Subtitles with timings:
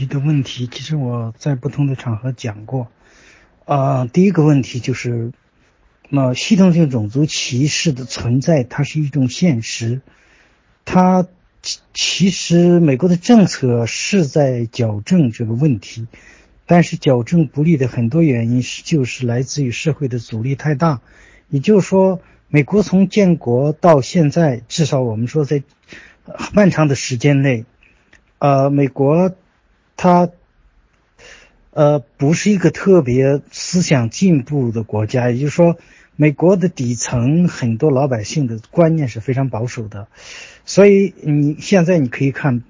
[0.00, 2.88] 提的问题，其实我在不同的场合讲过。
[3.66, 5.30] 啊，第一个问题就是，
[6.08, 10.00] 那系统性种族歧视的存在，它是一种现实。
[10.86, 11.28] 它
[11.92, 16.06] 其实美国的政策是在矫正这个问题，
[16.64, 21.02] 但是矫正不利的很多原因是就是来自于社会的阻力太大。
[21.50, 25.62] 也就是说，美国从建国到现在，至少我们说在
[26.54, 27.66] 漫长的时间内，
[28.38, 29.34] 呃，美国
[30.00, 30.30] 它。
[31.72, 35.78] 呃，不是一个特别思想进步的国家，也就是说，
[36.16, 40.08] 美国的底层很多老百姓的观念是非常保守的，
[40.64, 42.64] 所以你现在你可以看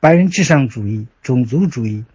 [0.00, 2.06] 白人至上主义、种族主义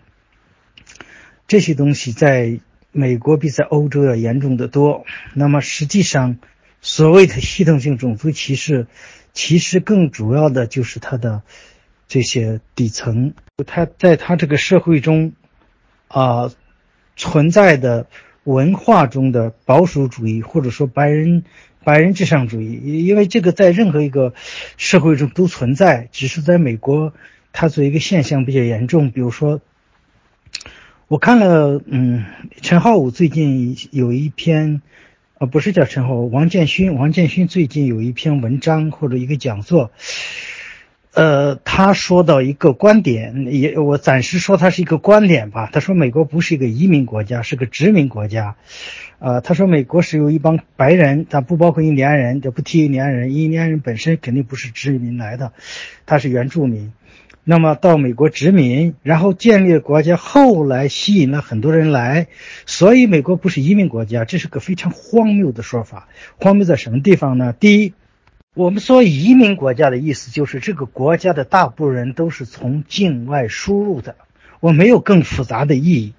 [1.48, 2.60] 这些东西，在
[2.92, 5.06] 美国比在欧洲要严重的多。
[5.36, 6.40] 那么实际上，
[6.82, 8.88] 所谓的系统性种族歧视，
[9.32, 11.44] 其实更主要的就是它的
[12.12, 13.34] 这些底层，
[13.66, 15.32] 他在他这个社会中。
[16.14, 16.52] 啊，
[17.16, 18.06] 存在的
[18.44, 21.46] 文化中的保守主义，或者说白人
[21.86, 24.34] 白人至上主义，因为这个在任何一个
[24.76, 27.14] 社会中都存在，只是在美国
[27.54, 29.10] 它作为一个现象比较严重。
[29.10, 29.62] 比如说，
[31.08, 32.26] 我看了，嗯，
[32.62, 34.82] 陈浩武最近有一篇，
[35.38, 39.92] 啊，不是叫陈浩，王建勋，王建勋最近有一篇文章或者一个讲座。
[41.14, 45.70] 呃，他说到一个观点，也我暂时说他是一个观点吧。
[45.74, 48.56] 他说美国不是一个移民国家，是个殖民国家。
[49.20, 53.36] 呃，他说美国是由一帮白人，但不包括印第安人，就不提印第安人。
[53.36, 55.52] 印第安人本身肯定不是殖民来的，
[56.06, 56.94] 他是原住民。
[57.44, 62.28] 那么到美国殖民，然后建立国家，后来吸引了很多人来，
[62.66, 66.08] 所以美国不是移民国家，这是个非常荒谬的说法。
[66.40, 67.52] 荒谬在什么地方呢？
[67.52, 67.94] 第一。
[68.54, 74.18] 我们说移民国家的意思就是这个国家的大部分人都是从境外输入的，
[74.60, 76.14] 我没有更复杂的意义。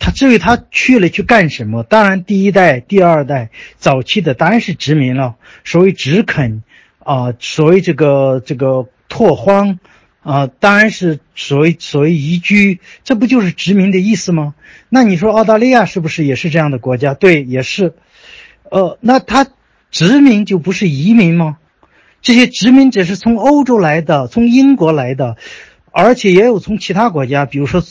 [0.00, 1.84] 他至于他去了去干什么？
[1.84, 6.64] 当然，第一代、第二代早期的当然是殖民了，所谓殖垦
[6.98, 9.78] 啊，所谓这个这个拓荒
[10.24, 14.56] 啊，当然是所谓所谓移居，这不就是殖民的意思吗？
[14.88, 17.14] 那你说澳大利亚是不是也是这样的国家？
[17.14, 17.94] 对，也是。
[18.68, 19.46] 呃，那他。
[19.92, 21.58] 殖民就不是移民吗？
[22.22, 25.36] 这些殖民者是从欧洲来的，从英国来的，
[25.90, 27.84] 而且也有从其他国家，比如说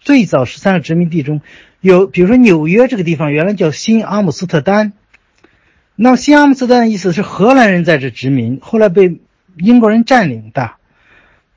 [0.00, 1.40] 最早十三个殖民地中
[1.80, 4.92] 有，比如说纽约这个地方原来叫新阿姆斯特丹，
[5.96, 9.18] 那么新阿姆斯特丹的意思是荷兰人在这殖民，后来被
[9.56, 10.72] 英国人占领的，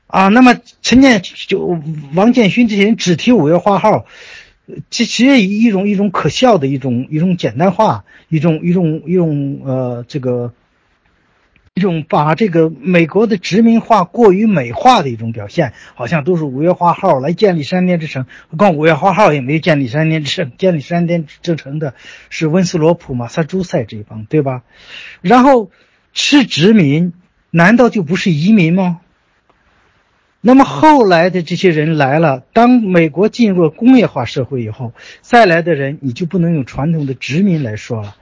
[0.08, 1.80] 啊，那么陈建就
[2.14, 4.04] 王建勋这些人只提五月花号。
[4.90, 10.52] 这其实一种一种可笑的一种一种简单化，一种一种一种呃这个
[11.74, 18.26] 一种把这个美国的殖民化过于美化的一种表现，好像都是五月花号来建立山巅之城。
[18.56, 21.94] 光五月花号也没建立山巅之城，建立山巅之城的
[22.28, 24.62] 是温斯罗普、马萨诸塞这一帮，对吧？
[25.20, 25.70] 然后
[26.12, 27.12] 是殖民，
[27.50, 29.00] 难道就不是移民吗？
[30.46, 38.14] 那么后来的这些人来了，当美国进入了工业化社会以后，再来的人你就不能用传统的殖民来说了。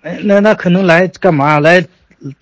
[0.00, 1.58] 哎，那那可能来干嘛？
[1.58, 1.84] 来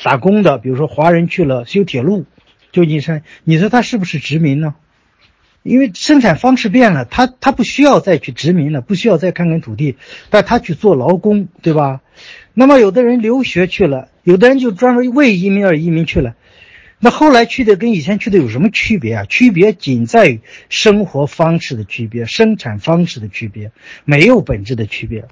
[0.03, 2.27] 打工的，比如说华人去了修铁路，
[2.71, 4.75] 旧金山，你说他是不是殖民呢？
[5.63, 9.97] 因为生产方式变了，他他不需要再去殖民了，不需要再看看土地，
[10.29, 12.03] 但他去做劳工，对吧？
[12.53, 16.35] 那么有的人留学去了，有的人就专门为移民而移民去了。
[17.01, 19.25] 那后来去的跟以前去的有什么区别啊？
[19.25, 23.71] 区别仅在于生活方式的区别、生产方式的区别，
[24.05, 25.27] 没有本质的区别。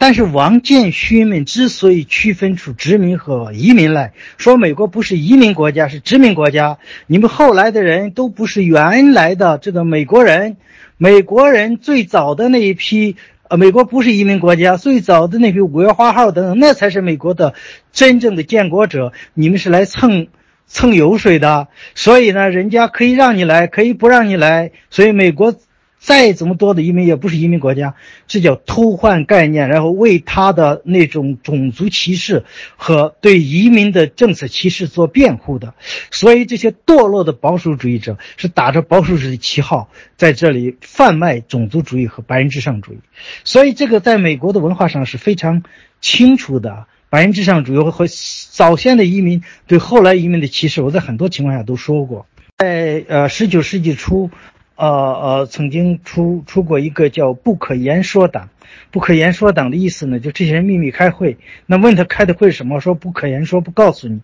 [0.00, 6.78] 但是王建勋们之所以区分出殖民和移民来说，美国不是移民国家，是殖民国家。
[7.08, 10.56] 你们后来的人都不是原来的这个美国人，
[10.98, 13.16] 美国人最早的那一批，
[13.48, 17.54] 呃，美国不是移民国家，最早的那批五月花号等等，那才是美国的
[17.90, 19.12] 真正的建国者。
[19.34, 20.28] 你们是来蹭。
[20.68, 24.70] 蹭油水的，所以呢，人家可以让你来，可以不让你来。
[24.90, 25.56] 所以美国
[25.98, 27.94] 再怎么多的移民，也不是移民国家，
[28.26, 32.44] 这叫偷换概念，然后为他的那种种族歧视
[32.76, 35.74] 和对移民的政策歧视做辩护的。
[36.10, 42.98] 所以这些堕落的保守主义者是打着保守主义旗号，在这里贩卖种族主义和白人至上主义。
[43.42, 45.64] 所以这个在美国的文化上是非常
[46.00, 46.86] 清楚的。
[47.10, 48.06] 白人至上主义和
[48.50, 52.26] 早先的移民对后来移民的歧视，我在很多情况下都说过。
[52.58, 54.30] 在呃十九世纪初，
[54.76, 58.50] 呃呃曾经出出过一个叫“不可言说党”。
[58.90, 61.38] 不可言说党的意思呢，就这些人秘密开会。
[61.66, 62.80] 那问他开的会什么？
[62.80, 64.20] 说不可言说，不告诉你。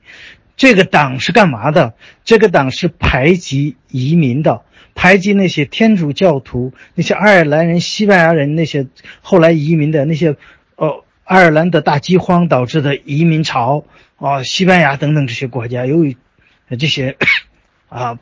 [0.56, 1.94] 这个党是干嘛的？
[2.24, 4.62] 这个党是排挤移民的，
[4.94, 8.86] 排挤那些天主教徒、那些爱尔兰人、西班牙人、那些
[9.22, 10.36] 后来移民的那些，
[10.76, 13.84] 呃，爱尔兰的大饥荒导致的移民潮
[14.16, 16.16] 啊，西班牙等等这些国家，由于
[16.78, 17.16] 这些
[17.88, 18.18] 啊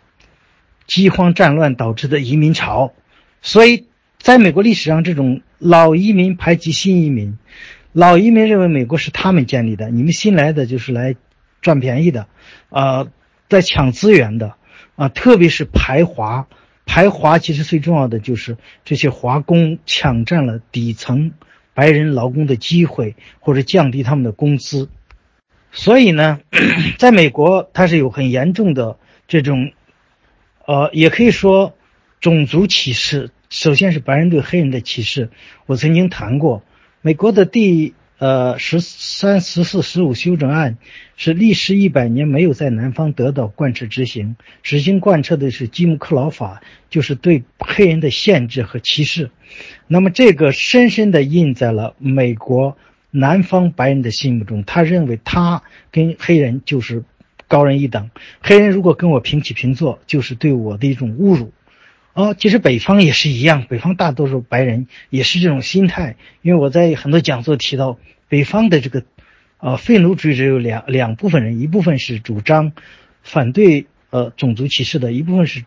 [0.87, 2.93] 饥荒战乱导致的移民潮，
[3.43, 3.87] 所以
[4.19, 7.39] 在美国历史上，这种老移民排挤新移民，
[7.93, 11.15] 老移民认为美国是他们建立的，你们新来的就是来。
[11.61, 12.27] 赚便宜的，
[12.71, 13.07] 啊，
[13.49, 14.57] 在抢资源的，
[14.97, 16.49] 啊，特别是排华，
[16.87, 21.31] 排华其实最重要的就是这些华工抢占了底层
[21.75, 24.89] 白人劳工的机会，或者降低他们的工资。
[25.73, 26.41] 所以呢，
[26.99, 28.99] 在美国它是有很严重的
[29.29, 29.73] 这种，
[30.67, 31.75] 呃，也可以说
[32.21, 33.31] 种族歧视。
[33.49, 35.31] 首先是白人对黑人的歧视，
[35.67, 36.63] 我曾经谈过
[37.01, 37.95] 美国的第。
[38.23, 40.79] 呃，十三、十四、十五修正案
[41.17, 49.33] 是历时一百年没有在南方得到贯彻执行，执行贯彻的是吉姆克劳法，就是对黑人的限制和歧视。
[49.89, 52.77] 那么这个深深的印在了美国
[53.11, 57.03] 南方白人的心目中，他认为他跟黑人就是
[57.49, 58.11] 高人一等，
[58.41, 61.53] 黑人如果跟我平起平坐，就是对我的一种侮辱。
[62.15, 66.17] 哦，其实北方也是一样，北方大多数白人也是这种心态。
[66.43, 67.99] 因为我在很多讲座提到，
[68.29, 69.05] 北方的这个，
[69.57, 72.73] 呃，废奴主义者有两两部分人，一部分是主张
[73.23, 75.65] 反对呃种族歧视的，一部分是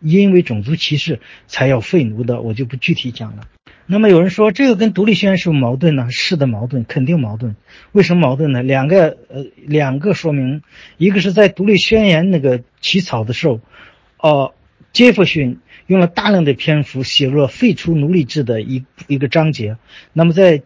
[0.00, 3.42] 因为种族歧视才要废奴的，我就不具体讲了。
[3.84, 6.06] 那么有人说这个跟独立宣言是矛盾呢？
[6.10, 7.54] 是的，矛盾，肯定矛盾。
[7.92, 8.62] 为什么矛盾呢？
[8.62, 10.62] 两个呃两个说明，
[10.96, 13.60] 一个是在独立宣言那个起草的时候，
[14.16, 14.54] 哦。
[14.92, 19.76] 杰弗逊用了大量的篇幅写入了废除奴隶制的一一个章节。
[20.12, 20.62] 那么在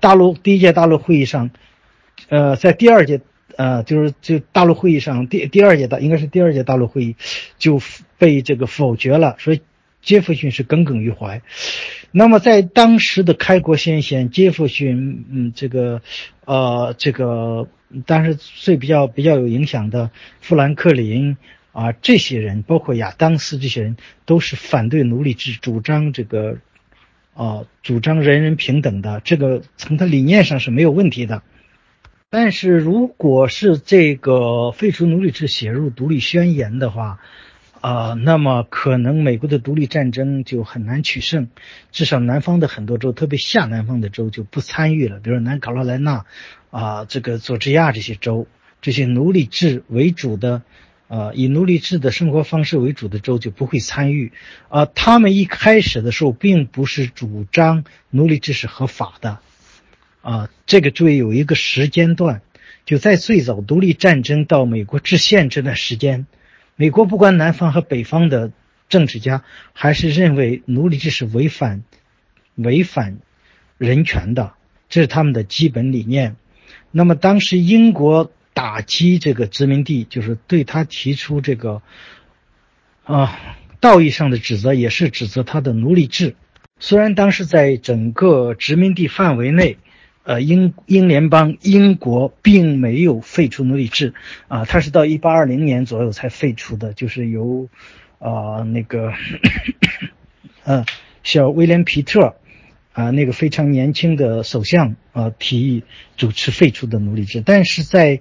[0.00, 1.50] 大陆第一届大陆会议上，
[2.28, 3.20] 呃，在第二届
[3.56, 7.16] 呃，就是就大陆会议上第第二届大应该是第二届大陆会议
[7.58, 7.80] 就
[8.18, 9.36] 被这个否决了。
[9.38, 9.62] 所以
[10.02, 11.42] 杰弗逊是耿耿于怀。
[12.10, 16.02] 那么在当时的开国先贤，杰弗逊，嗯，这个
[16.44, 17.68] 呃，这个
[18.06, 20.10] 当时最比较比较有影响的
[20.40, 21.36] 富兰克林。
[21.78, 23.96] 啊，这些人包括亚当斯，这些人
[24.26, 26.56] 都是反对奴隶制，主张这个，
[27.34, 29.20] 啊，主张人人平等的。
[29.20, 31.44] 这个从他理念上是没有问题的。
[32.30, 37.20] 但是，如果是这个废除奴隶制写入独立宣言的话，
[37.80, 41.48] 啊，那么可能美国的独立战争就很难取胜。
[41.92, 46.24] 至少南方的很多州，特别下南方的州就不参与了，比如南卡罗来纳，
[46.72, 48.48] 啊，这个佐治亚这些州，
[48.80, 50.62] 这些奴隶制为主的。
[51.08, 54.30] 呃，以奴隶制的生活方式为主的州就不会参与。
[54.68, 59.38] 啊，他们一开始的时候并不是主张奴隶制是合法的。
[60.20, 62.42] 啊，这个注意有一个时间段，
[62.84, 66.26] 就在最早独立战争到美国制宪这段时间，
[66.76, 68.52] 美国不管南方和北方的
[68.90, 71.84] 政治家还是认为奴隶制是违反
[72.54, 73.16] 违反
[73.78, 74.52] 人权的，
[74.90, 76.36] 这是他们的基本理念。
[76.90, 78.30] 那么当时英国。
[78.58, 81.80] 打击这个殖民地，就是对他提出这个
[83.04, 83.38] 啊
[83.78, 86.34] 道义上的指责，也是指责他的奴隶制。
[86.80, 89.78] 虽然当时在整个殖民地范围内，
[90.24, 94.12] 呃，英英联邦英国并没有废除奴隶制
[94.48, 97.68] 啊，他是到一八二零年左右才废除的，就是由
[98.18, 99.12] 啊那个
[100.66, 100.84] 呃
[101.22, 102.34] 小威廉皮特。
[102.98, 105.84] 啊，那个非常年轻的首相啊，提议
[106.16, 108.20] 主持废除的奴隶制，但是在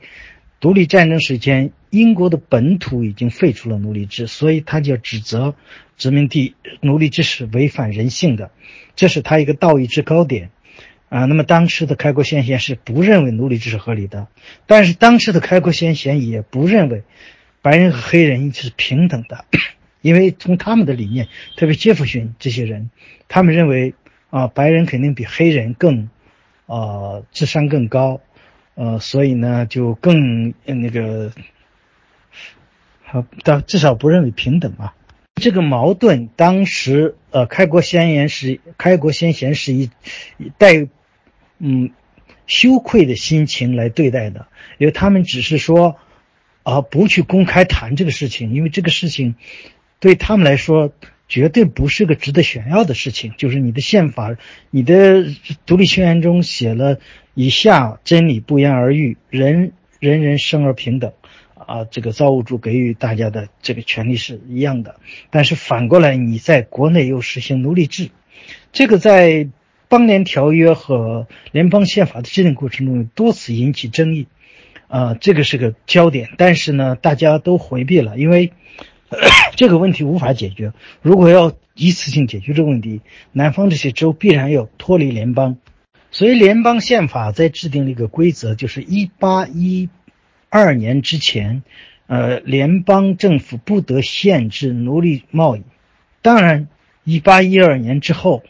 [0.60, 5.55] 独立战争时间，英国的本土已经废除了奴隶制，所以他就要指责
[5.98, 8.51] 殖民地奴隶制是违反人性的，
[8.96, 10.51] 这是他一个道义制高点
[11.10, 11.25] 啊。
[11.25, 14.27] 那么当时的开国先贤是不认为奴隶制是合理的，
[14.67, 17.01] 但是当时的开国先贤也不认为
[17.63, 19.43] 白人和黑人是平等的，
[20.03, 22.91] 因为从他们的理念，特别杰弗逊这些人，
[23.27, 23.96] 他们认为。
[24.29, 26.10] 啊，白人肯定比黑人更，
[26.65, 28.19] 啊，智商更高，
[28.75, 31.31] 呃，所以呢，就更那个，
[33.05, 34.93] 好，到至少不认为平等啊。
[35.36, 39.89] 这个矛盾，当时呃，开国先贤是开国先贤是以
[40.57, 40.88] 带
[41.60, 41.91] 嗯
[42.48, 45.96] 羞愧的心情来对待的，因为他们只是说
[46.63, 49.36] 啊，不去公开谈这个事情，因为这个事情
[50.01, 50.91] 对他们来说。
[51.27, 53.34] 绝对不是个值得炫耀的事情。
[53.38, 54.36] 就是你的宪法，
[54.69, 55.25] 你的
[55.65, 57.00] 独立宣言中写了
[57.34, 61.13] 以下真理不言而喻：人人人生而平等，
[61.55, 64.96] 啊，这个造物主给予大家的这个权利是一样的。
[65.29, 68.10] 但是反过来，你在国内又实行奴隶制，
[68.72, 69.50] 这个在
[69.88, 74.27] 邦联条约和联邦宪法的制定过程中多次引起争议。
[74.89, 78.53] 啊，这个是个焦点，但是呢，大家都回避了，因为
[79.56, 80.74] 这个问题无法解决。
[81.02, 85.58] 如果要一次性解决这个问题，南方这些州必然要脱离联邦。
[86.10, 89.90] 所以，联邦宪法在制定了一个规则，就是一八一
[90.50, 91.64] 二年之前，
[92.08, 95.64] 呃，联邦政府不得限制奴隶贸易。
[96.22, 96.70] 当然，
[97.04, 98.44] 一八一二年之后，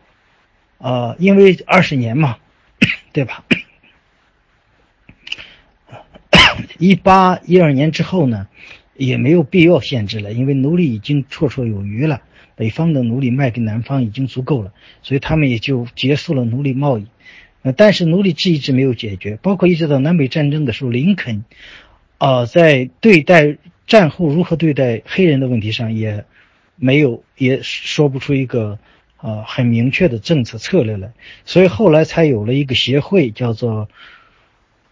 [0.78, 2.38] 呃，因为二十年嘛，
[3.12, 3.44] 对吧？
[6.78, 8.48] 一八一二年之后呢，
[8.98, 12.22] 也没有必要限制了，因为奴隶已经绰绰有余了，
[12.56, 17.06] 北方的奴隶卖给南方已经足够了，所以他们也就结束了奴隶贸易。
[17.64, 21.44] 呃但是奴隶制一直没有解决，包括一直到南北战争的时候，林肯，
[22.18, 26.26] 啊，在对待战后如何对待黑人的问题上，也
[26.76, 28.80] 没有也说不出一个
[29.18, 31.12] 啊很明确的政策策略来，
[31.46, 33.90] 所以后来才有了一个协会，叫做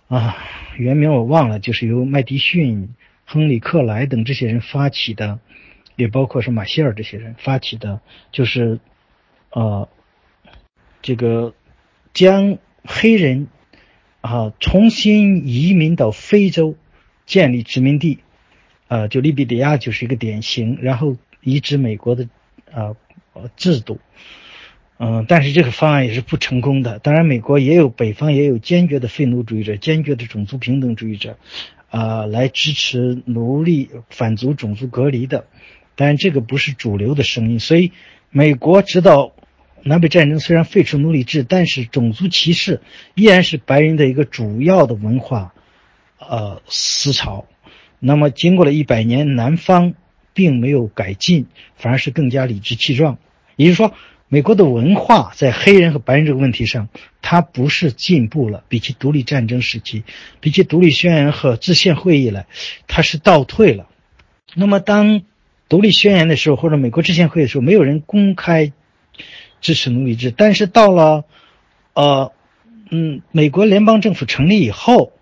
[0.08, 0.36] 啊
[0.78, 2.90] 原名我忘了，就是由麦迪逊、
[3.26, 5.40] 亨利·克莱等这些人发起的，
[5.96, 8.00] 也包括是马歇尔这些人发起的，
[8.32, 8.80] 就是
[9.52, 9.90] 呃
[11.02, 11.54] 这个
[12.14, 12.58] 将。
[12.88, 13.48] 黑人
[14.22, 16.76] 啊，重新移民到非洲，
[17.26, 18.20] 建立殖民地，
[18.88, 20.78] 啊，就利比里亚就是一个典型。
[20.84, 22.30] 然后移植美国的
[22.72, 22.96] 啊
[23.56, 24.00] 制度，
[25.00, 27.00] 嗯，但是这个方案也是不成功的。
[27.00, 31.40] 当然，美国也有北方也有坚决的废奴主义者、坚决的种族平等主义者，
[31.96, 35.46] 啊，来支持奴隶反族种族隔离的，
[35.96, 37.60] 但这个不是主流的声音。
[37.60, 37.92] 所以，
[38.30, 39.32] 美国直到。
[39.88, 42.82] 南北战争虽然废除奴隶制，但是种族歧视
[43.14, 45.54] 依然是白人的一个主要的文化，
[46.18, 47.46] 呃思潮。
[48.00, 49.94] 那么经过了一百年，南方
[50.34, 53.20] 并没有改进，反而是更加理直气壮。
[53.58, 53.94] 也就是说，
[54.28, 56.90] 美国的文化在黑人和白人这个问题上，
[57.22, 60.04] 它不是进步了，比起独立战争时期，
[60.40, 62.48] 比起独立宣言和制宪会议来，
[62.88, 63.88] 它是倒退了。
[64.54, 65.22] 那么当
[65.70, 68.72] 独立宣言的时候，或者美国制宪会的时候，没有人公开。
[69.62, 71.24] 支持奴隶制，但是到了，
[71.94, 72.34] 呃，
[72.92, 75.14] 嗯，美国联邦政府成立以后，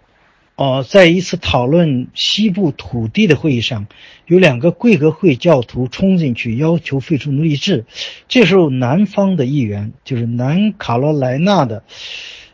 [0.56, 3.88] 哦，在一次讨论西部土地的会议上，
[4.28, 7.86] 有两个贵格会教徒冲进去要求废除奴隶制。
[8.28, 11.84] 这时候，南方的议员，就是南卡罗来纳的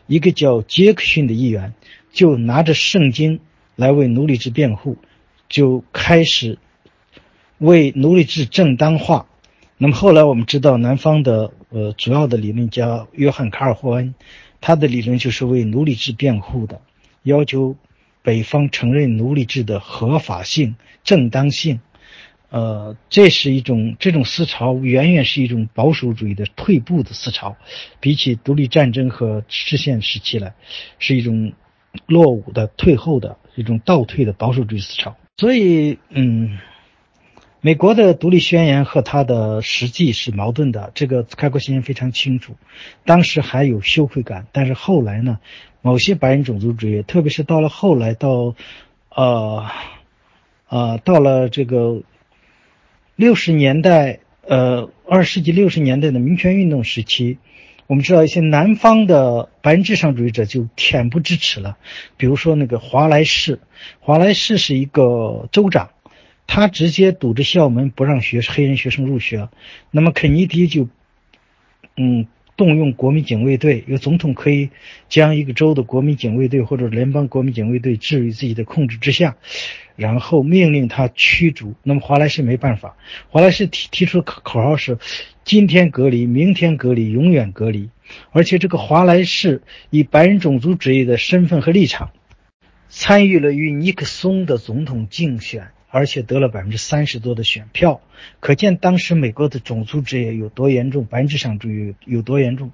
[0.06, 1.74] 一个叫杰克逊的议员，
[2.10, 3.38] 就拿着圣经
[3.76, 4.96] 来为奴隶制辩护，
[5.50, 6.58] 就开始
[7.58, 9.26] 为奴隶制正当化。
[9.76, 14.14] 那么后来我们知道，南方的呃主要的理论家约翰卡尔霍恩，
[14.62, 16.80] 他的理论就是为奴隶制辩护的，
[17.22, 17.76] 要求
[18.22, 21.80] 北方承认奴隶制的合法性、正当性。
[22.50, 27.56] 呃，这是一种这种思潮，远远是一种保守主义的退步的思潮，
[28.00, 30.54] 比起独立战争和制宪时期来，
[30.98, 31.52] 是一种
[32.06, 35.16] 落伍的、退后的一种倒退的保守主义思潮。
[35.36, 36.58] 所以，嗯。
[37.62, 42.56] 美国的独立宣言和它的实际是矛盾的，这个开国先生非常清楚。
[43.04, 45.40] 当时还有羞愧感，但是后来呢，
[45.82, 48.54] 某些白人种族主义，特别是到了后来到，
[49.08, 49.66] 呃，
[50.68, 52.02] 呃，到了这个
[53.16, 57.38] 六十年代，呃，二十世纪六十年代的民权运动时期，
[57.86, 61.76] 我们知道一些南方的白人至上主义者就恬不知耻了，
[62.16, 63.60] 比如说那个华莱士，
[64.00, 65.90] 华莱士是一个州长。
[66.52, 69.48] 他直接堵着校门不让学黑人学生入学，
[69.92, 70.88] 那么肯尼迪就，
[71.96, 72.26] 嗯，
[72.60, 74.68] 动用国民警卫队，有总统可以
[75.08, 79.34] 将一个州的国民警卫队或者联邦国民警卫队置于自己的控制之下，
[79.96, 81.72] 然后命令他驱逐。
[81.82, 82.98] 那么华莱士没办法，
[83.30, 84.98] 华莱士提提出口口号是：
[85.42, 87.88] 今天隔离，明天隔离，永远隔离。
[88.30, 92.10] 而且这个华莱士以白人种族主义的身份和立场，
[92.90, 95.68] 参与了与尼克松的总统竞选。
[95.90, 98.00] 而且得了百分之三十多的选票，
[98.38, 102.70] 可见当时美国的种族主义有多严重，白人至上主义有多严重。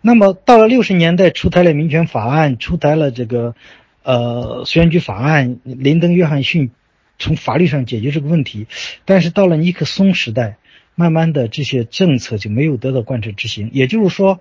[0.00, 3.54] 那么到了六十年代，出台了民权法案，出台了这个，
[4.02, 6.70] 呃，选举法案，林登·约翰逊
[7.18, 8.66] 从法律上解决这个问题。
[9.04, 10.56] 但是到了尼克松时代，
[10.96, 13.70] 慢慢的这些政策就没有得到贯彻执行。
[13.72, 14.40] 也就是说，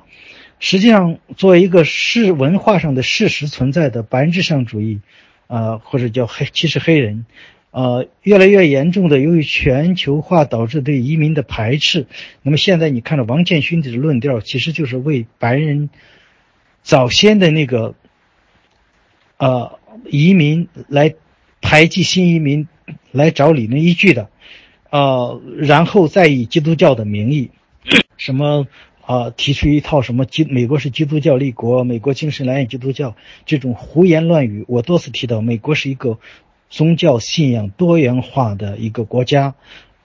[0.60, 5.02] 实际上作为一个是文化上的事实存在的白人至上主义，
[5.46, 7.28] 呃，或者叫黑歧视黑人。
[7.76, 12.08] 呃，越来越严重的，由于全球化导致对移民的排斥。
[12.42, 15.90] 那么现在你看到王建勋的论调，其实就是为白人
[16.84, 17.94] 早先的那个
[19.36, 19.78] 呃
[20.10, 21.16] 移民来
[21.60, 22.70] 排挤新移民
[23.12, 24.30] 来找理论依据的，
[24.90, 27.52] 呃，然后再以基督教的名义，
[28.16, 28.68] 什么
[29.02, 34.64] 啊，提出一套什么基美国是基督教立国，美国精神来源基督教这种胡言乱语。
[34.70, 36.20] 我多次提到，美国是一个
[36.70, 39.56] 宗教信仰多元化的一个国家，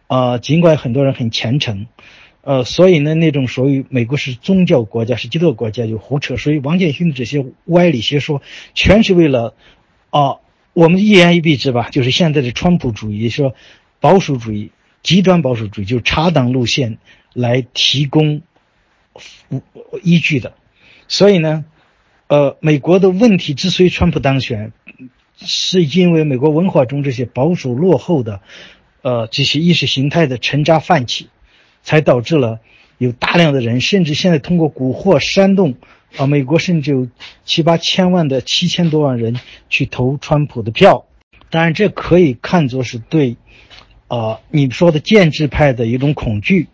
[0.07, 1.87] 啊，尽管很多人很虔诚，
[2.43, 6.37] 呃，所以呢，那种属于美国是宗教国家，是基督国家就胡扯。
[6.37, 8.43] 所以王建勋的这些歪理邪说，
[8.75, 9.55] 全是为了
[10.11, 10.37] 啊，
[10.73, 13.55] 我们一言以蔽之吧，就是现在的川普主义，说
[14.01, 14.71] 保守主义。
[15.03, 16.99] 极端保守主义就是查党路线
[17.33, 18.43] 来提供
[20.03, 20.53] 依据的，
[21.09, 21.65] 所以呢，
[22.27, 24.75] 呃，美国的问题之所以川普当选，
[25.41, 28.41] 是因为美国文化中这些保守落后的，
[29.03, 31.29] 呃，这些意识形态的沉渣泛起，
[31.83, 32.61] 才导致了
[32.99, 35.77] 有大量的人，甚至现在通过蛊惑煽动
[36.17, 37.09] 啊，美国甚至有
[37.45, 41.07] 七八千万的七千多万人去投川普的票，
[41.51, 43.37] 当然这可以看作是对。
[44.13, 46.67] 呃，你说的建制派的一种恐惧，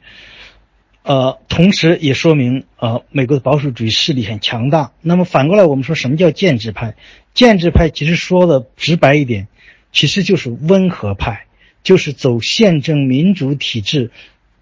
[1.02, 4.92] 呃，同时也说明呃，美国的保守主义势力很强大。
[5.02, 6.94] 那么反过来，我们说什么叫建制派？
[7.36, 9.46] 建制派其实说的直白一点，
[9.92, 11.46] 其实就是温和派，
[11.84, 14.10] 就是走宪政民主体制，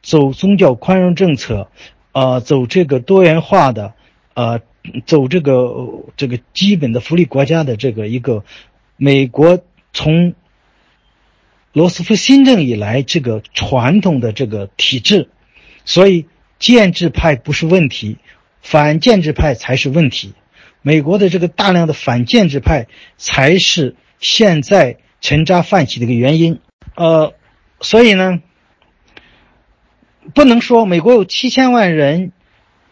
[0.02, 1.70] 走宗教宽容政策，
[2.12, 3.94] 呃，走这个多元化的，
[4.34, 4.60] 呃，
[5.06, 8.44] 走这个这个基本的福利国家的这个一个
[8.98, 9.60] 美国
[9.94, 10.34] 从。
[11.76, 15.28] 罗斯福新政以来，这个传统的这个体制，
[15.84, 16.26] 所以
[16.60, 18.16] 建制派不是问题，
[18.62, 20.34] 反建制派才是问题。
[20.86, 26.60] 美国的这个大量的反建制派才是现在沉渣泛起的一个原因。
[26.94, 27.32] 呃，
[27.80, 28.42] 所以呢，
[30.34, 32.32] 不能说美国有七千万人，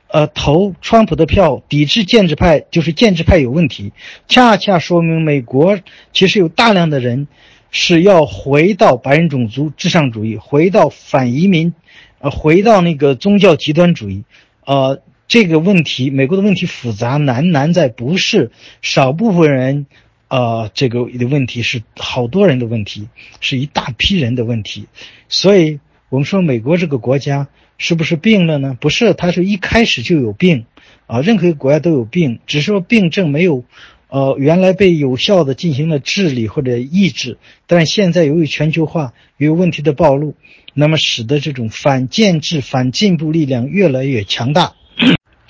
[0.08, 3.92] 呃，投川普的票抵制建制派，就是建制派有问题。
[4.26, 5.78] 恰恰说明美国
[6.14, 7.28] 其实有大量的人。
[7.74, 11.72] 是要回到白人种族至上主义，回到反移民，
[12.18, 14.24] 呃，回到那个宗教极端主义，
[14.66, 15.00] 呃，
[15.32, 18.50] 这个问题，美国的问题复杂难，难在不是
[18.82, 19.86] 少部分人，
[20.28, 23.08] 呃，这个的问题是好多人的问题，
[23.40, 24.88] 是一大批人的问题，
[25.30, 27.48] 所以我们说美国这个国家
[27.78, 28.76] 是不是病了呢？
[28.78, 30.66] 不是，它是一开始就有病，
[31.06, 33.64] 啊，任何一个国家都有病，只是说病症没有。
[34.10, 40.34] 呃，原来被有效的进行了治理或者抑制，但现在由于全球化由于问题的暴露，
[40.74, 44.74] 那么使得这种反建制、反进步力量越来越强大。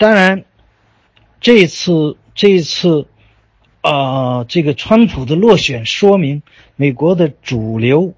[0.02, 0.44] 当然，
[1.40, 3.06] 这次这一次，
[3.82, 6.42] 啊，这个川普的落选说明
[6.74, 8.12] 美国的主流，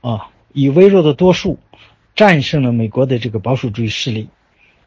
[0.00, 1.58] 啊，以微弱的多数
[2.16, 4.30] 战胜了美国的这个保守主义势力。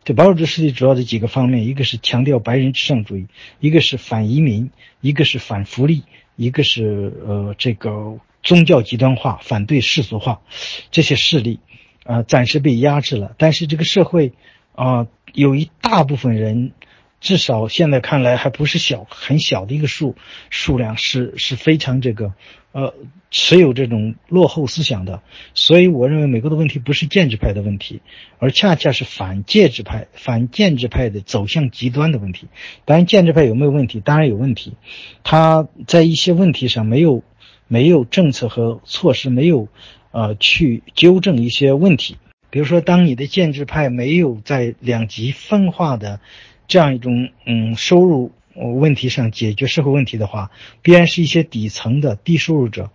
[0.05, 3.27] 这保守主义势力主要的几个方面，一个是强调白人至上主义，
[3.59, 6.01] 一个是反移民，一个是反福利，
[6.35, 10.41] 一个是呃这个宗教极端化，反对世俗化，
[10.89, 11.59] 这些势力，
[12.05, 13.35] 呃暂时被压制了。
[13.37, 14.33] 但是这个社会，
[14.77, 16.71] 啊有一大部分人。
[17.19, 20.15] 至少现在看来还不是小很小的一个数
[20.51, 22.33] 数量，是是非常这个，
[22.73, 22.93] 呃，
[23.31, 25.23] 持有这种落后思想的。
[25.55, 28.01] 所以我认为美国的问题不是建制派的问题，
[28.37, 32.49] 而恰恰是反建制派、反建制派的走向极端的问题。
[32.85, 33.99] 当然，建制派有没有问题？
[33.99, 34.73] 当然有问题。
[35.23, 37.23] 他在一些问题上没有
[37.67, 39.69] 没有政策和措施，没有
[40.11, 42.17] 呃去纠正一些问题。
[42.57, 46.19] 比如说，当你的建制派没有在两极分化的。
[46.67, 50.49] 这样一种嗯收入问题上解决社会问题的话，
[50.81, 52.89] 必然是一些底层的低收入者，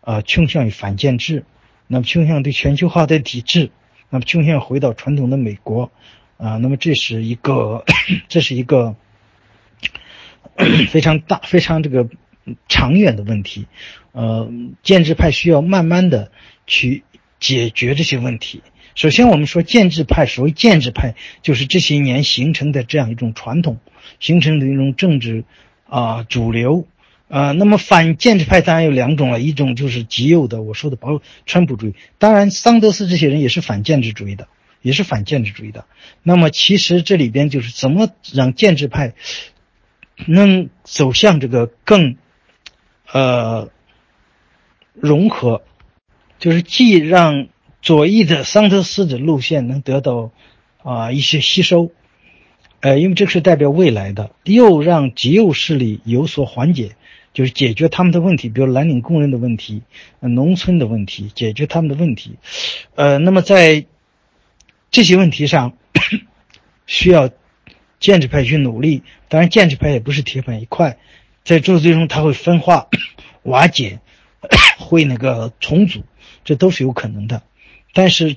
[0.00, 1.44] 呃倾向于反建制，
[1.86, 3.70] 那么倾向对全球化的抵制，
[4.10, 5.92] 那么倾向回到传统的美国，
[6.36, 7.84] 啊，那么这是一个
[8.28, 8.96] 这是一个
[10.90, 12.08] 非常大非常这个
[12.68, 13.66] 长远的问题，
[14.12, 14.50] 呃，
[14.82, 16.30] 建制派需要慢慢的
[16.66, 17.02] 去
[17.40, 18.62] 解决这些问题。
[18.96, 23.78] 首先，我们说建制派，所谓建制派，就是这些年形成的这样一种传统，
[24.20, 25.44] 形成的一种政治
[25.86, 26.88] 啊主流
[27.28, 27.52] 啊。
[27.52, 31.94] 那么反建制派当然有两种了，一种就是极右的，我说的保川普主义。
[32.16, 34.48] 当然，桑德斯这些人也是反建制主义的，
[34.80, 35.84] 也是反建制主义的。
[36.22, 39.12] 那么其实这里边就是怎么让建制派
[40.26, 42.16] 能走向这个更
[43.12, 43.68] 呃
[44.94, 45.60] 融合，
[46.38, 47.48] 就是既让。
[47.86, 50.32] 左翼的桑德斯的路线能得到
[50.82, 51.92] 啊一些吸收，
[52.80, 56.96] 呃，因为这是代表未来的，又让极右势力有所缓解，
[57.32, 59.82] 就是解决他们的问题，比如蓝领工人的问题、
[60.18, 62.38] 农村的问题，解决他们的问题。
[62.96, 63.86] 呃，那么在
[64.90, 65.78] 这些问题上，
[66.86, 67.30] 需要
[68.00, 69.04] 建制派去努力。
[69.28, 70.98] 当然，建制派也不是铁板一块，
[71.44, 72.88] 在做最终他会分化、
[73.44, 74.00] 瓦解，
[74.76, 76.02] 会那个重组，
[76.42, 77.42] 这都是有可能的。
[77.96, 78.36] 但是，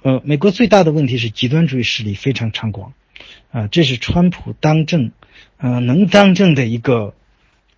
[0.00, 2.94] 呃，美国最大的问题是极端主义势力非常猖狂，
[3.50, 5.12] 啊，这是川普当政，
[5.58, 7.12] 呃，能当政的一个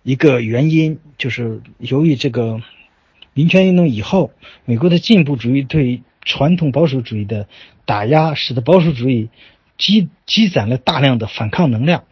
[0.01, 2.61] 一个原因，就是由于这个
[3.33, 4.31] 民权运动以后，
[4.63, 7.49] 美国的进步主义对传统保守主义的
[7.83, 9.27] 打压，使得保守主义
[9.77, 12.05] 积积攒了大量的反抗能量。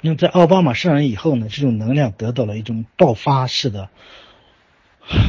[0.00, 3.88] 那么在奥巴马上任以后呢，这种能量得到了一种爆发式的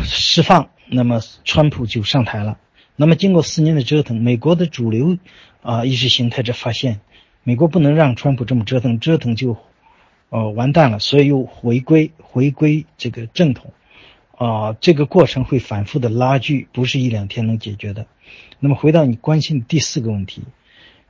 [0.03, 2.59] 释放，那么川普就上台了。
[2.99, 5.19] 那么，经过四年的折腾，美国的主流
[5.61, 6.99] 啊意识形态者发现，
[7.43, 9.55] 美国不能让川普这么折腾，折腾就，
[10.29, 13.71] 呃完蛋了，所以又回归回归这个正统，
[14.35, 18.07] 啊，这个过程会反复的拉锯，不是一两天能解决的。
[18.59, 20.41] 那么，回到你关心的第四个问题，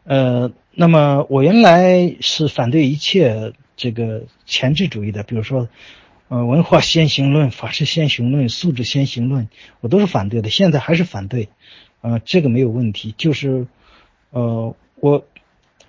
[0.03, 5.69] 呃，那么我原来是反对一切这个前置主义的，比如说。
[6.29, 9.47] 呃，文化先行论、法治先行论、素质先行论，
[9.79, 11.47] 我都是反对的，现在还是反对。
[12.01, 13.15] 呃，这个没有问题。
[13.17, 13.67] 就是，
[14.31, 15.25] 呃，我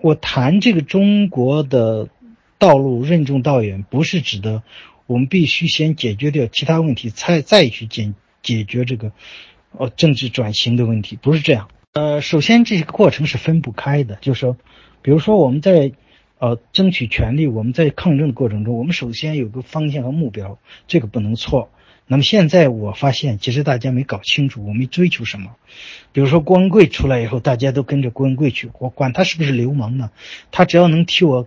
[0.01, 2.09] 我谈这个中国的
[2.57, 4.62] 道路任重道远，不是指的
[5.07, 9.11] 我们必须先解决掉其他问题，才再去解解决这个
[9.77, 11.68] 呃政治转型的问题，不是这样。
[11.94, 14.57] 呃，首先这个过程是分不开的，就是说，
[15.03, 15.92] 比如说我们在。
[16.38, 21.70] 呃，争取权利，我们在抗争的过程中，我们首先有个方向和目标，这个不能错。
[22.07, 25.57] 那么现在我发现，其实大家没搞清楚，我们追求什么。
[26.12, 30.11] 比如说郭文贵出来以后，大家都跟着郭文贵去，我管他是不是流氓呢？
[30.51, 31.46] 他只要能替我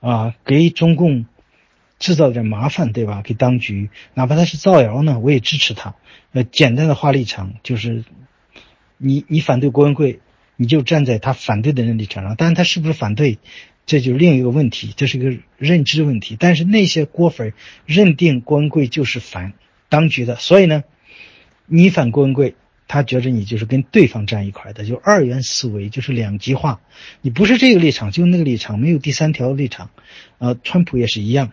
[0.00, 1.26] 啊给中共
[1.98, 3.20] 制造点麻烦，对吧？
[3.22, 5.94] 给当局，哪怕他是造谣呢，我也支持他。
[6.32, 8.04] 呃，简单的话立场就是，
[8.96, 10.20] 你你反对郭文贵，
[10.56, 13.38] 你就站在他反对的人立场上，但是他是不是反对？
[13.88, 16.36] 这就是另一个问题，这是一个认知问题。
[16.38, 17.54] 但是那些郭粉
[17.86, 19.54] 认定郭文贵就是反
[19.88, 20.84] 当局的，所以呢，
[21.64, 22.54] 你反郭文贵，
[22.86, 26.82] 他觉着你就是跟对方站一块的，就二元思维，就是两极化。
[27.22, 29.88] 你不是这个立场，就那个立场，没有第三条立场。
[30.36, 31.50] 呃，川普也是一样。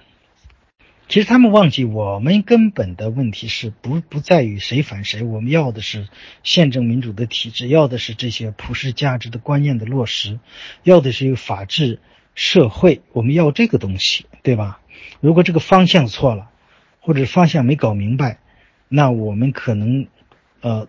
[1.07, 6.09] 其实他们忘记，我们根本的问题是不不在于谁反谁，我们要的是
[6.43, 10.37] 宪政民主的体制，要的是这些普世价值的观念的落实，
[10.83, 12.01] 要的是一个法治。
[12.35, 14.79] 社会，我们要这个东西，对吧？
[15.21, 16.49] 如果这个方向错了，
[16.99, 18.39] 或者方向没搞明白，
[18.89, 20.07] 那我们可能，
[20.61, 20.87] 呃，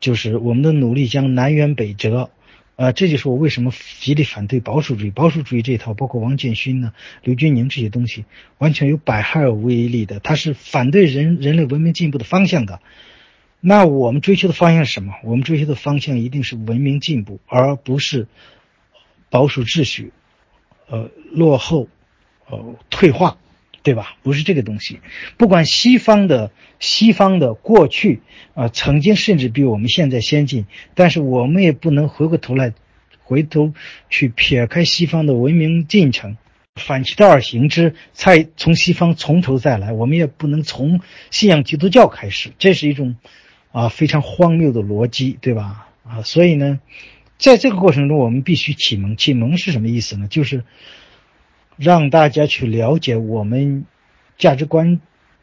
[0.00, 2.30] 就是我们的努力将南辕北辙，
[2.76, 5.10] 呃，这就是我为什么极力反对保守主义。
[5.10, 8.24] 保守主义这一套，包括王建勋呢、刘军宁这些东西，
[8.58, 12.80] 完全有百害而无一利的，它是反对人人类文明进步的方向的。
[13.60, 15.14] 那我们追求的方向是什么？
[15.22, 18.26] 我们追求的方向一定是文明进步，而不是
[19.28, 20.12] 保守秩序。
[20.90, 21.86] 呃，落后，
[22.48, 23.38] 呃，退化，
[23.84, 24.16] 对吧？
[24.24, 24.98] 不是这个东西。
[25.36, 26.50] 不管西方的
[26.80, 28.22] 西方的过去
[28.54, 32.74] 啊，曾经甚至比我们现在先进，但是我们也不能回过头来，
[33.22, 33.72] 回头
[34.08, 36.36] 去撇开西方的文明进程，
[36.74, 39.92] 反其道而行之，再从西方从头再来。
[39.92, 41.00] 我们也不能从
[41.30, 43.14] 信仰基督教开始，这是一种
[43.70, 45.86] 啊非常荒谬的逻辑，对吧？
[46.04, 46.80] 啊，所以呢。
[47.40, 49.16] 在这个过程中，我们必须启蒙。
[49.16, 50.28] 启蒙是什么意思呢？
[50.28, 50.62] 就是
[51.78, 53.86] 让大家去了解我们
[54.36, 55.00] 价值观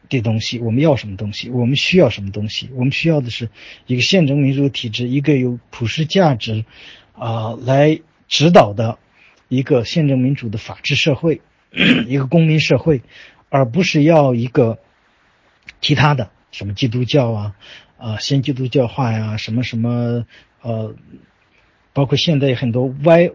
[0.08, 2.70] 的东西，我们要什么东西，我们需要什么东西。
[2.76, 3.50] 我们需要的是
[3.86, 6.64] 一个宪政民主体制，一个有普世价值
[7.14, 8.96] 啊来指导的
[9.48, 11.40] 一个宪政民主的法治社会，
[12.06, 13.02] 一个公民社会，
[13.48, 14.78] 而不是要一个
[15.80, 17.56] 其他的什么基督教啊
[17.96, 20.24] 啊先基督教化呀，什么什么
[20.62, 20.94] 呃。
[21.98, 23.28] 包括现在很多歪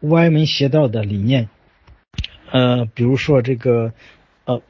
[0.00, 1.48] 歪门邪道的理念，
[2.50, 3.94] 呃，比如说这个，
[4.44, 4.60] 呃，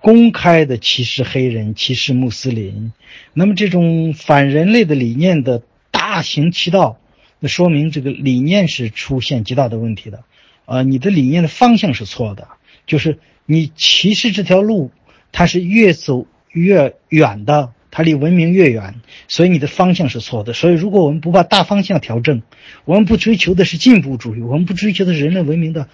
[0.00, 2.92] 公开的歧视黑人、歧视穆斯林，
[3.34, 6.98] 那么这种反人类的理念的大行其道，
[7.38, 10.24] 那说明这个理念是出现极大的问题的，
[10.64, 12.48] 啊，你的理念的方向是错的，
[12.84, 14.90] 就是你歧视这条路，
[15.30, 17.72] 它是越走越远的。
[17.98, 18.94] 它离文明越远，
[19.26, 20.52] 所以你的方向是错的。
[20.52, 22.42] 所以，如果我们不把大方向调整，
[22.84, 25.88] 我们不追求的是进步主义，我们不追求的是人类文明的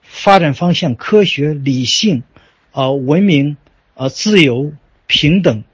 [0.00, 2.22] 发展方向，科学、理性、
[2.70, 3.56] 呃文明、
[3.94, 4.72] 呃自由、
[5.08, 5.64] 平等、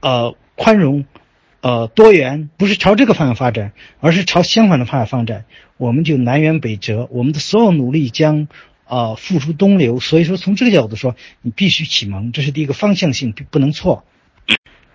[0.00, 1.04] 呃宽容、
[1.60, 5.44] 呃多元，不是朝这个方向发展，而是朝相反的方向发展，
[5.76, 8.48] 我们就南辕北辙，我们的所有努力将
[8.86, 10.00] 啊付诸东流。
[10.00, 14.02] 所以说，从这个角度说，你必须启蒙，这是第一个方向性不能错。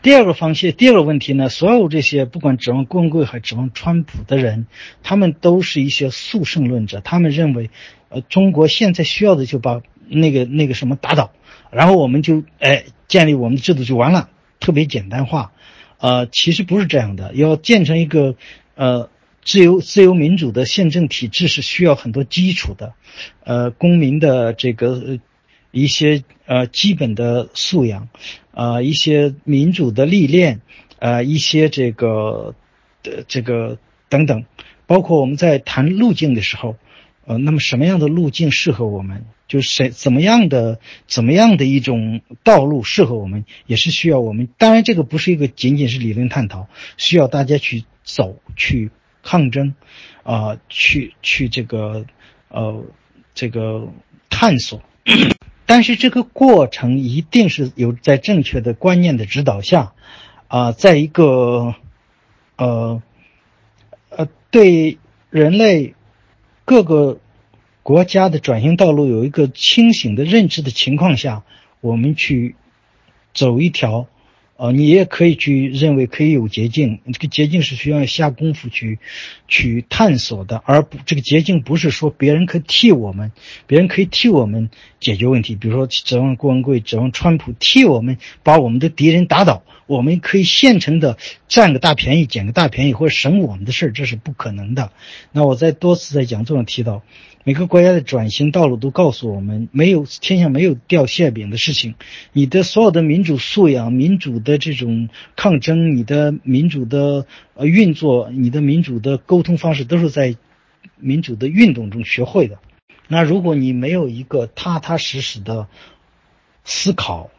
[0.01, 1.49] 第二个方向，第二个问题呢？
[1.49, 4.67] 所有这些不管指望郭文贵还指望川普的人，
[5.03, 7.01] 他们都是一些速胜论者。
[7.01, 7.69] 他们认为，
[8.09, 11.31] 呃，中国现在需要的就把那个那个什么打倒，
[11.71, 14.29] 然后我们就哎建立我们的制度就完了，
[14.59, 15.51] 特别简单化。
[15.97, 18.35] 呃，其实不是这样的，要建成一个
[18.75, 19.09] 呃
[19.43, 22.93] 自由自由民主的宪政体制是需要很多基础的，
[23.43, 25.19] 呃，公民的这个呃
[25.71, 28.09] 一些呃基本的素养，
[28.51, 30.61] 啊，一些民主的历练，
[30.97, 32.55] 呃，一些这个
[33.03, 33.77] 的这个
[34.09, 34.45] 等等，
[34.87, 36.75] 包括我们在谈路径的时候，
[37.25, 39.25] 呃，那么什么样的路径适合我们？
[39.47, 44.49] 就是谁怎么样的怎么样的一种道路适合我们，也是需要我们。
[44.57, 48.89] 当然，这个不是一个仅仅是理论探讨，需要大家去走去。
[49.23, 49.73] 抗争，
[50.23, 52.05] 啊，去去这个，
[52.47, 52.85] 呃，
[53.33, 53.89] 这个
[54.29, 54.81] 探索，
[55.67, 59.93] 但是这个过程一定是有在正确的观念的指导下，
[60.47, 61.75] 啊，在一个，
[62.55, 63.03] 呃，
[64.09, 64.97] 呃，对
[65.29, 65.93] 人类
[66.65, 67.19] 各个
[67.83, 71.43] 国家的转型道路有一个清醒的认知的情况下，
[71.81, 72.55] 我们去
[73.33, 74.07] 走一条。
[74.59, 78.97] 呃，你也可以去认为可以有捷径，这个捷径是需要下功夫去
[79.47, 83.31] 去探索的，而不这个捷径不是说别人可以替我们，
[83.67, 94.91] 别人可以替我们解决问题，比如说指望郭文贵、指望川普替我们把我们的敌人打倒，我们可以现成的占个大便宜、捡个大便宜或者省我们的事儿，这是不可能的。
[95.31, 97.03] 那我在多次在讲座上提到。
[97.43, 101.95] 每个国家的转型道路都告诉我们，没有天下没有掉馅饼的事情。
[102.33, 105.07] 你的所有的民主素养、民主的这种
[105.37, 110.35] 抗争、你的民主的呃运作、你的民主的沟通方式，都是在
[110.97, 112.59] 民主的运动中学会的。
[113.07, 115.67] 那如果你没有一个踏踏实实的
[116.63, 117.29] 思考、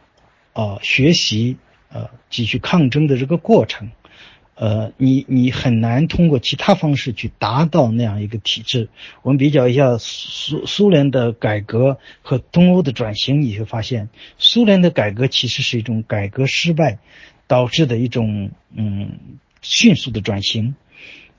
[0.53, 1.57] 啊学习、
[1.91, 3.91] 呃继续抗争的这个过程。
[4.55, 8.89] 呃，你你很难通过其他方式去达到那样一个体制。
[9.21, 16.99] 我们比较一下苏苏联的改革和东欧的转型，你会发现，苏联的改革其实是一种改革失败
[17.47, 19.17] 导致的一种嗯
[19.61, 20.75] 迅速的转型。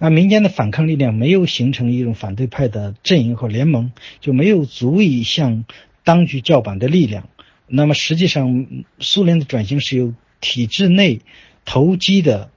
[0.01, 5.65] 那民间的反抗力量没有形成一种反对派的阵营和联盟，就没有足以向
[6.03, 7.29] 当局叫板的力量。
[7.69, 8.67] 那么实际上，
[8.99, 11.21] 苏联的转型是由体制内
[11.65, 12.51] 投机的。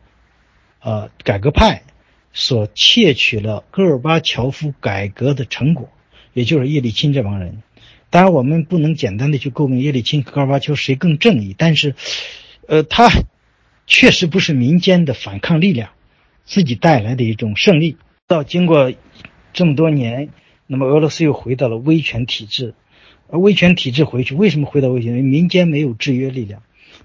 [0.86, 1.84] 呃，改革派
[2.34, 5.90] 所窃取了戈尔巴乔夫改革的成果，
[6.34, 7.64] 也就是叶利钦这帮人。
[8.10, 11.96] 当然，我们不能简单的去诟病叶利钦和戈尔巴乔夫谁更正义，但是，
[12.68, 13.10] 呃，他
[13.88, 15.92] 确实不是民间的反抗力量
[16.46, 17.98] 自己带来的一种胜利。
[18.28, 18.92] 到经过
[19.54, 20.30] 这么多年，
[20.68, 22.74] 那么俄罗斯又回到了威权体制。
[23.30, 25.12] 而威权体制回去，为什么回到威权？
[25.12, 26.62] 因为民间没有制约力量。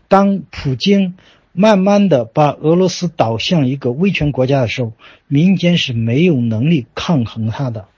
[0.08, 1.14] 当普京。
[1.50, 4.92] 慢慢的把俄罗斯导向一个威权国家的时候，
[5.26, 7.88] 民间是没有能力抗衡他的。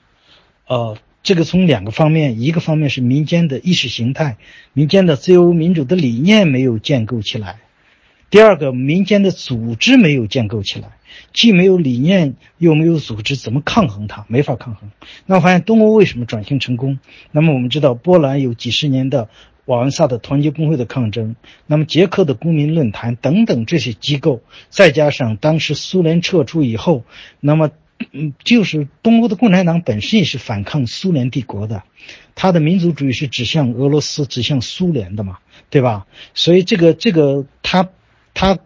[0.67, 4.39] 呃，这个从两个方面，一个方面是民间的意识形态、
[4.73, 7.57] 民间的自由民主的理念没有建构起来；
[8.31, 10.93] 第二个，民间的组织没有建构起来，
[11.35, 14.25] 既没有理念又没有组织，怎么抗衡它？
[14.29, 14.91] 没法抗衡。
[15.27, 16.99] 那我发现东欧为什么转型成功？
[17.33, 19.29] 那么我们知道，波兰有几十年的。
[19.67, 27.05] 瓦文萨的团结工会的抗争，那么捷克的公民论坛等等这些机构，再加上当时苏联撤出以后，
[27.39, 27.71] 那么
[28.11, 31.85] 嗯，就是东欧的共产党本身也是反抗苏联帝国的，
[32.35, 35.39] 他的民族主义是指向俄罗斯、指向苏联的嘛，
[35.69, 36.09] 对吧？
[36.35, 37.89] 所以这个这个他
[38.35, 38.59] 他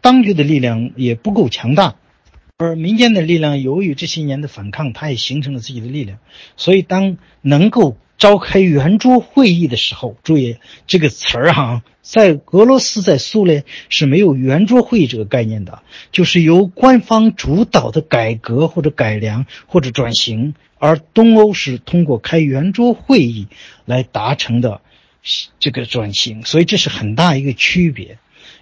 [0.00, 1.96] 当局的力量也不够强大，
[2.56, 6.18] 而民间的力量由于这些年的反抗，他也形成了自己的力量，
[6.56, 7.96] 所以当能够。
[8.18, 10.56] 召开圆桌会议的时候，注意
[10.86, 15.82] 这个词儿哈，在俄罗斯、在苏联是没有圆桌会议这个概念的，
[16.12, 23.48] 就是由官方主导的改革或者改良或者转型，而东欧是通过开圆桌会议
[23.84, 24.80] 来达成的
[25.60, 28.16] 这个转型，所以这是很大一个区别。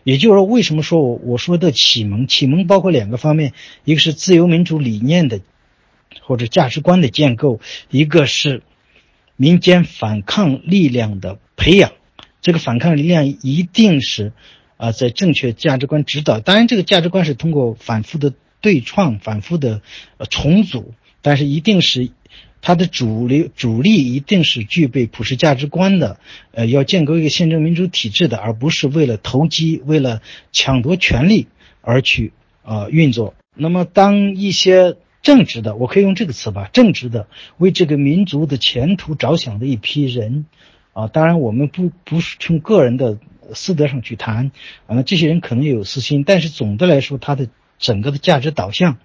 [0.05, 2.29] 也就是说，为什么说我我说的启蒙？
[2.29, 3.53] 启蒙包括两个方面，
[3.85, 5.41] 一个是自由民主理念的
[6.23, 7.59] 或者价值观的建构，
[7.91, 8.63] 一个是。
[9.37, 11.91] 民间反抗力量的培养，
[12.41, 14.33] 这个反抗力量一定是
[14.77, 16.39] 啊，在正确价值观指导。
[16.39, 19.83] 当然，这个价值观是通过反复的对创、反复的
[20.19, 22.11] 呃重组，但是一定是
[22.67, 26.19] 它的主流主力一定是具备普世价值观的，
[26.53, 31.47] 呃，要建构一个宪政民主体制的，而不是为了投机、为了抢夺权力
[31.83, 33.35] 而去啊运作。
[33.55, 36.71] 那么，当一些正直的，我可以用这个词吧。
[36.73, 40.47] 正直的，为这个民族的前途着想的一批人，
[40.95, 43.19] 啊，当然我们不不是从个人的
[43.53, 44.53] 私德上去谈，
[44.87, 47.49] 啊，这些人可能也有私心，但是总的来说，他的
[47.79, 48.97] 整个的价值导向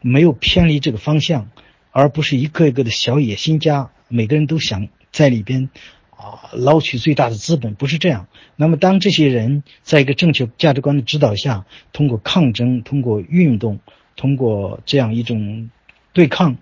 [0.00, 1.48] 没有偏离这个方向，
[1.90, 5.70] 而不是一个一个的小野心家，每个人都想在里边
[6.10, 8.28] 啊捞取最大的资本，不是这样。
[8.56, 13.80] 那么，当这些人在一个正确价值观的指导下，通过抗争，通过运动。
[14.20, 15.70] 通过这样一种
[16.12, 16.56] 对抗，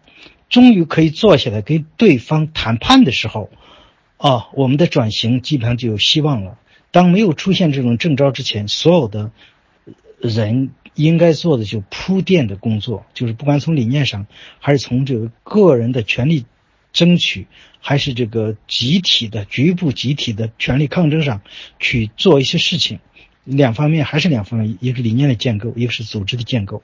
[0.51, 3.49] 终于可以坐下来跟对方谈判的时候，
[4.19, 6.59] 啊，我们的转型基本上就有希望了。
[6.91, 9.31] 当没有出现这种征兆之前，所有的
[10.21, 14.27] 人应该做的就铺垫的工作，就是不管从理念上，
[14.59, 16.47] 还是从这个个人的权利
[16.93, 17.47] 争取，
[17.81, 21.43] 还是这个集体的局部集体的权利抗争上
[21.79, 22.99] 去做一些事情。
[23.45, 26.83] 两方面还是两方面，一个理念的建构，一个是组织的建构。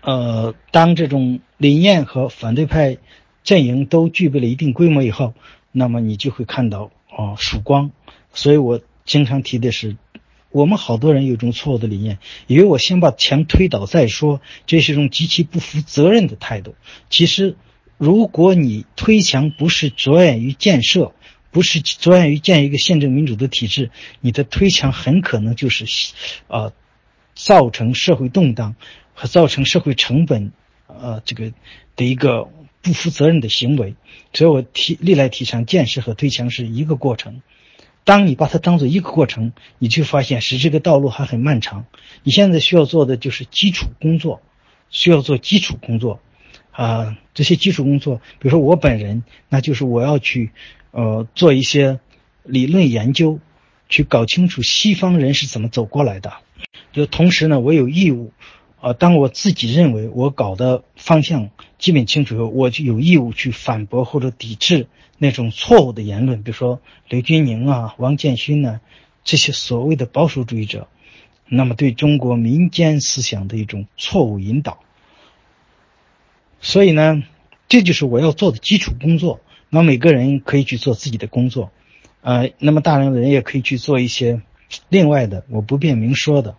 [0.00, 2.96] 呃，当这种理念和反对派
[3.44, 5.34] 阵营都具备了一定规模以后，
[5.70, 7.90] 那么你就会看到啊曙光。
[8.32, 9.96] 所以我经常提的是，
[10.52, 16.76] 我们好多人有一种错误的理念，以为我先把墙推倒再说，这是一种极其不负责任的态度。
[17.10, 17.56] 其实，
[17.98, 21.12] 如果你推墙不是着眼于建设。
[21.54, 23.90] 不是着眼于建一个宪政民主的体制，
[24.22, 26.14] 你的推墙很可能就是，
[26.48, 26.72] 呃，
[27.34, 28.74] 造成社会动荡
[29.12, 30.52] 和造成社会成本，
[30.86, 31.52] 呃，这个
[31.94, 32.48] 的一个
[32.80, 33.96] 不负责任的行为。
[34.32, 37.42] 所以我提历来提倡建设和推墙是一个过程。
[38.04, 41.86] 当你把它当做一个过程，你就发现是这个道路还很漫长。
[42.22, 44.40] 你现在需要做的就是基础工作，
[44.90, 46.20] 需要做基础工作，
[46.70, 50.50] 啊，这些基础工作，比如说我本人，那就是我要去。
[50.94, 52.00] 呃，做一些
[52.42, 53.38] 理论研究，
[53.88, 56.34] 去搞清楚西方人是怎么走过来的。
[56.92, 58.30] 就同时呢，我有义务，
[58.82, 68.80] 呃，当我自己认为我搞的方向基本清楚以后，我就有义务去反驳或者抵制那种错误的言论，比如说刘军宁啊、王建勋呢
[69.22, 70.88] 这些所谓的保守主义者，
[71.46, 74.80] 那么对中国民间思想的一种错误引导。
[76.60, 77.22] 所以呢，
[77.68, 79.40] 这就是我要做的基础工作。
[79.70, 81.70] 那每个人可以去做自己的工作，
[82.20, 84.42] 呃，那么大量的人也可以去做一些
[84.88, 86.56] 另外的，我不便明说的，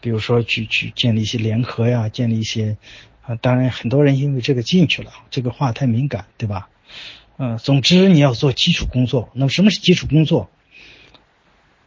[0.00, 2.76] 比如说去去建立一些联合呀，建立一些，
[3.22, 6.68] 啊，当然很多人因为这个进去了，这个话太敏感，对吧？
[7.36, 9.30] 嗯，总之你要做基础工作。
[9.34, 10.50] 那么什么是基础工作？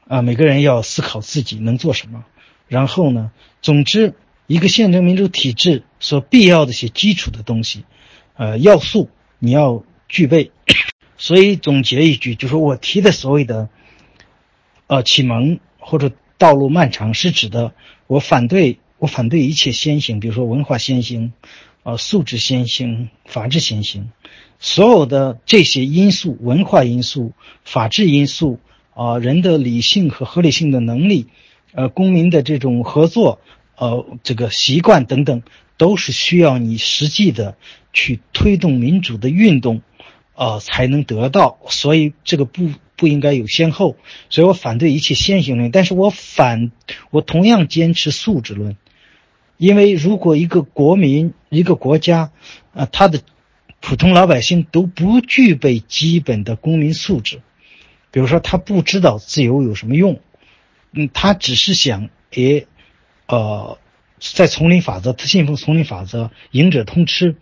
[0.07, 2.25] 啊，每个人要思考自己能做什么，
[2.67, 4.13] 然后呢，总之
[4.47, 7.85] 一个宪政民主体制所必要的一些基础的东西，
[8.35, 9.83] 呃，要素你要。
[10.13, 10.51] 具备，
[11.15, 13.69] 所以总结一句，就是我提的所谓的，
[14.87, 17.73] 呃，启蒙或者道路漫长，是指的
[18.11, 21.31] 我反对我反对一切先行，比如说文化先行，
[21.83, 24.11] 呃，素质先行，法治先行，
[24.59, 27.31] 所有的这些因素，文化因素、
[27.63, 28.59] 法治因素，
[28.93, 31.27] 啊，人的理性和合理性的能力，
[31.71, 33.39] 呃，公民的这种合作，
[33.77, 35.41] 呃，这个习惯等等，
[35.77, 37.55] 都是需要你实际的
[37.93, 39.81] 去推动民主的运动。
[40.33, 43.95] 呃，才能得到，所以这个不不应该有先后，
[44.29, 46.71] 所以我反对一切先行论，但是我反，
[47.09, 48.77] 我同样坚持素质论，
[49.57, 52.31] 因为如果一个国民、一个国家，
[52.75, 53.21] 啊，他的
[53.79, 57.41] 普通老百姓都不具备基本的公民素质，
[58.11, 60.19] 比如说他不知道自由有什么用，
[60.91, 62.67] 嗯，他只是想，诶，
[63.25, 63.79] 呃，
[64.19, 67.35] 在丛林法则，他信奉丛林法则，赢者通吃，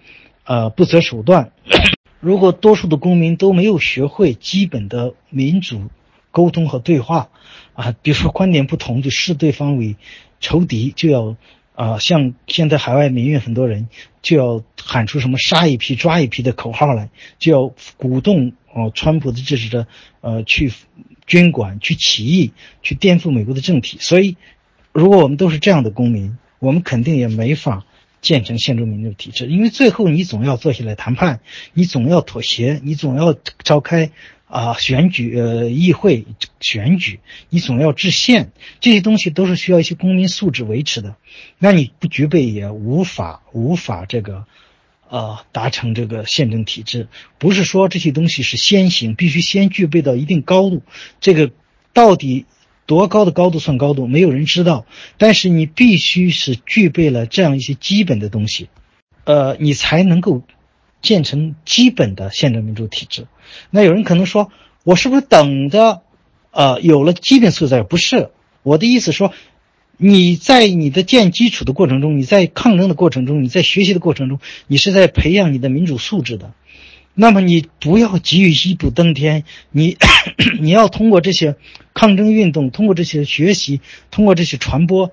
[0.45, 1.51] 呃，不择手段。
[2.19, 5.89] 如果多数的公民都没有学会基本的民主
[6.31, 7.29] 沟通和对话，
[7.73, 9.95] 啊，比如说观点不同就视对方为
[10.41, 11.37] 仇敌，就要
[11.75, 13.87] 啊，像现在海外民运很多人
[14.21, 19.87] 就要喊出什么杀一批抓一批的口号来，就要鼓动哦，川普的支持者
[20.19, 20.73] 呃去
[21.25, 22.51] 军管去起义
[22.81, 23.97] 去颠覆美国的政体。
[24.01, 24.35] 所以，
[24.91, 27.85] 如果我们都是这样的公民，我们肯定也没法。
[28.21, 31.39] 建成宪政民主体制，因为最后你总要坐下来谈判，
[31.73, 34.11] 你总要妥协，你总要召开
[34.47, 36.25] 啊选举呃议会
[36.59, 38.51] 选举，你总要制宪，
[38.81, 41.15] 这些东西都是需要一些公民素质维持的。
[41.57, 44.45] 那你不具备也无法无法这个
[45.09, 47.07] 呃达成这个宪政体制。
[47.37, 50.83] 不是说这些东西是先行，必须先具备到一定高度。
[51.21, 51.51] 这个
[51.93, 52.45] 到底？
[52.89, 54.07] 多高的高度算高度？
[54.07, 54.87] 没有人知道。
[55.19, 58.67] 但是你必须是具备了这样一些基本的东西，
[59.25, 60.41] 呃，你才能够
[60.99, 63.27] 建成基本的宪政民主体制。
[63.69, 64.51] 那有人可能说，
[64.83, 66.01] 我是不是等着，
[66.49, 67.83] 呃，有了基本素质？
[67.83, 68.31] 不是，
[68.63, 69.31] 我的意思说，
[69.97, 76.53] 你在你的建基础的过程中，你在抗争的过程中，你在学习的过程中，你是在培养你的民主素质的。
[77.21, 79.97] 那么你不要急于一步登天，你
[80.61, 81.57] 你要通过这些
[81.93, 85.11] 抗争运动，通过这些学习，通过这些传播，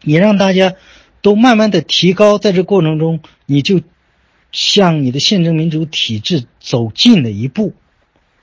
[0.00, 0.72] 你让大家
[1.20, 3.82] 都慢慢的提高，在这过程中，你就
[4.52, 7.74] 向你的宪政民主体制走近了一步，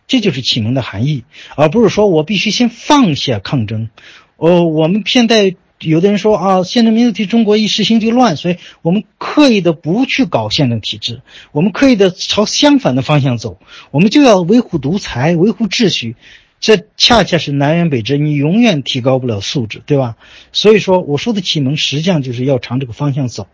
[0.06, 1.24] 这就是启蒙的含义，
[1.56, 3.90] 而不是说我必须先放下抗争。
[4.38, 11.22] 哦，我们现在有的人说啊，宪政民主体中国一实行就乱，所以我们刻意的不去搞宪政体制，
[11.52, 13.60] 我们刻意的朝相反的方向走，
[13.92, 16.16] 我们就要维护独裁，维护秩序，
[16.62, 20.16] 这恰恰是南辕北辙，你永远提高不了素质，对吧？
[20.54, 23.48] 所以说，我说的启蒙实际上就是要朝这个方向走。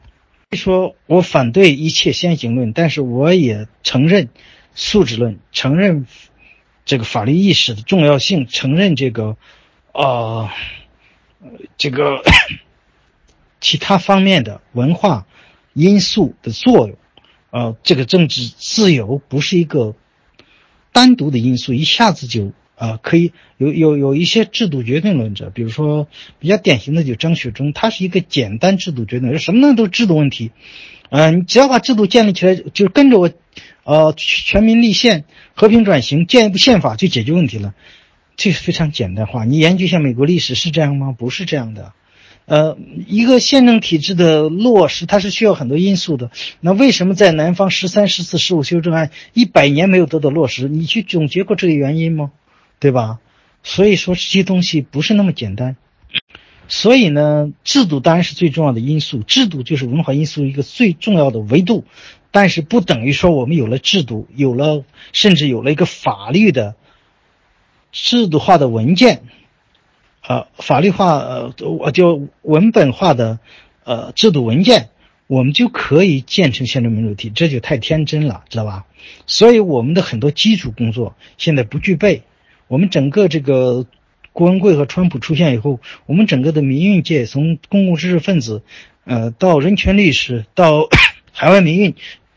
[0.52, 4.30] 所以说我反对一切先行论，但是我也承认
[4.76, 6.06] 素质论，承认
[6.86, 9.38] 这个法律意识的重要性，承认这个，
[9.92, 10.48] 呃。
[11.78, 12.22] 这个
[13.60, 15.26] 其他方面的文化
[15.74, 16.98] 因素的作用，
[17.50, 19.96] 呃，这个政治自由不是一个
[20.92, 26.08] 单独的因素，一下子就呃可以有有有一些制度决定论者，比如说
[26.40, 30.52] 比较典型的就张雪忠，他是一个简单制度决定，什么呢都是制度问题，
[31.10, 33.30] 呃，你只要把制度建立起来，就跟着我，
[33.84, 37.74] 呃，全民立宪、和平转型，建一部宪法就解决问题了。
[38.44, 39.46] 这是非常简单化。
[39.46, 41.12] 你研究一下美国历史是这样吗？
[41.16, 41.94] 不是这样的。
[42.48, 42.76] 呃，
[43.06, 46.32] 一个宪政体制的落实，它是需要很多因素的。
[46.60, 50.68] 那为什么在南方十三、十四、十五修正案一百年没有得到落实？
[50.68, 52.32] 你去总结过这个原因吗？
[52.80, 53.20] 对吧？
[53.62, 55.78] 所以说这些东西不是那么简单。
[56.68, 61.86] 所以呢，制度当然是最重要的因素，制度就是文化因素一个最重要的维度。
[62.32, 64.84] 但是不等于说我们有了制度，有了
[65.14, 66.74] 甚至有了一个法律的。
[67.92, 69.24] 制度化的文件，
[70.28, 73.40] 呃，法律化，呃，我就文本化的，
[73.84, 74.90] 呃，制度文件，
[75.28, 78.86] 我们就可以建成宪政民主体，这就太天真了，知道吧？
[79.28, 82.24] 所以我们的很多基础工作现在不具备。
[82.68, 83.86] 我们整个这个
[84.32, 88.64] 郭文贵和川普出现以后，我们整个的民运界，从公共知识分子，
[89.04, 90.88] 呃，到人权律师，到
[91.34, 91.96] 海外民运，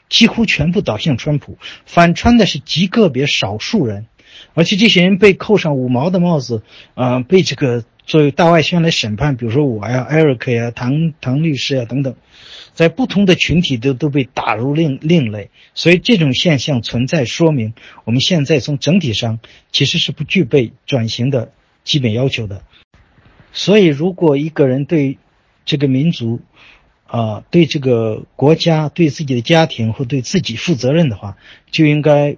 [0.08, 4.06] 几乎全部倒向川普，反川的是极个别少数人。
[4.54, 6.62] 而且这些人被扣上五毛的帽子，
[6.94, 12.14] 啊，被这个作为大外宣来审判，比如说我呀、Eric 呀、唐唐律师呀等等，
[12.72, 17.74] 在不同的群体都都被打入另另类，所以这种现象存在，说明
[18.04, 19.40] 我们现在从整体上
[19.72, 21.50] 其实是不具备转型的
[21.82, 22.62] 基本要求的。
[23.52, 25.18] 所以，如果一个人对
[25.64, 26.40] 这个民族，
[27.06, 31.36] 啊，对这个国家、对自己的家庭或对自己负责任的话，
[31.72, 32.36] 就应该。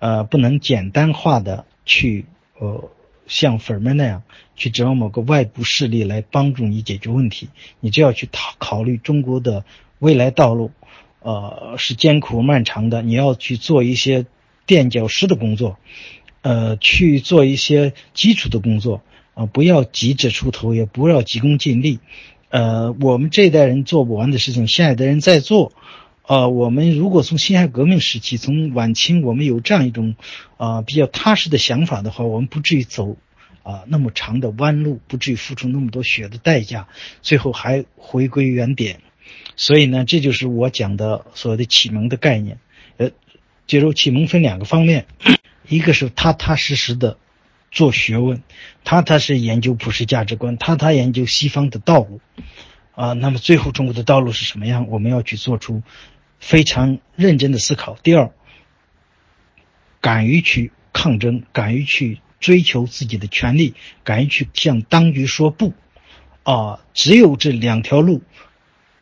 [0.00, 2.26] 呃，不能简单化的去，
[2.58, 2.90] 呃，
[3.26, 4.22] 像粉儿们那样
[4.56, 7.48] 去指望某个外部势力来帮助你解决问题。
[7.78, 9.64] 你就要去考考虑中国的
[9.98, 10.72] 未来道路，
[11.20, 13.02] 呃，是艰苦漫长的。
[13.02, 14.26] 你要去做一些
[14.66, 15.78] 垫脚石的工作，
[16.42, 19.02] 呃，去做一些基础的工作，
[19.34, 22.00] 啊，不要急着出头，也不要急功近利。
[22.48, 25.72] 呃，我们这一代人做不完的事情，下一代人在做。
[26.30, 30.14] 呃，我们如果从辛亥革命时期，从晚清，我们有这样一种，
[30.58, 33.16] 啊，比较踏实的想法的话，我们不至于走，
[33.64, 36.86] 啊，那么长的弯路，不至于付出那么多血的代价，
[37.20, 39.00] 最后还回归原点。
[39.56, 42.60] 所以呢，这就是我讲的所谓的启蒙的概念。
[42.96, 43.10] 呃，
[43.66, 45.06] 就如启蒙分两个方面，
[45.68, 47.16] 一个是踏踏实实的
[47.72, 48.40] 做学问，
[48.84, 52.20] 踏踏实研究普世价值观，踏踏研究西方的道路。
[52.92, 54.86] 啊，那么最后中国的道路是什么样？
[54.90, 55.82] 我们要去做出。
[56.40, 57.94] 非常认真的思考。
[58.02, 58.32] 第二，
[60.00, 65.74] 敢于去抗争，敢于去追求自己的权利，敢于去向当局说不。
[66.42, 68.22] 啊，只有这两条路，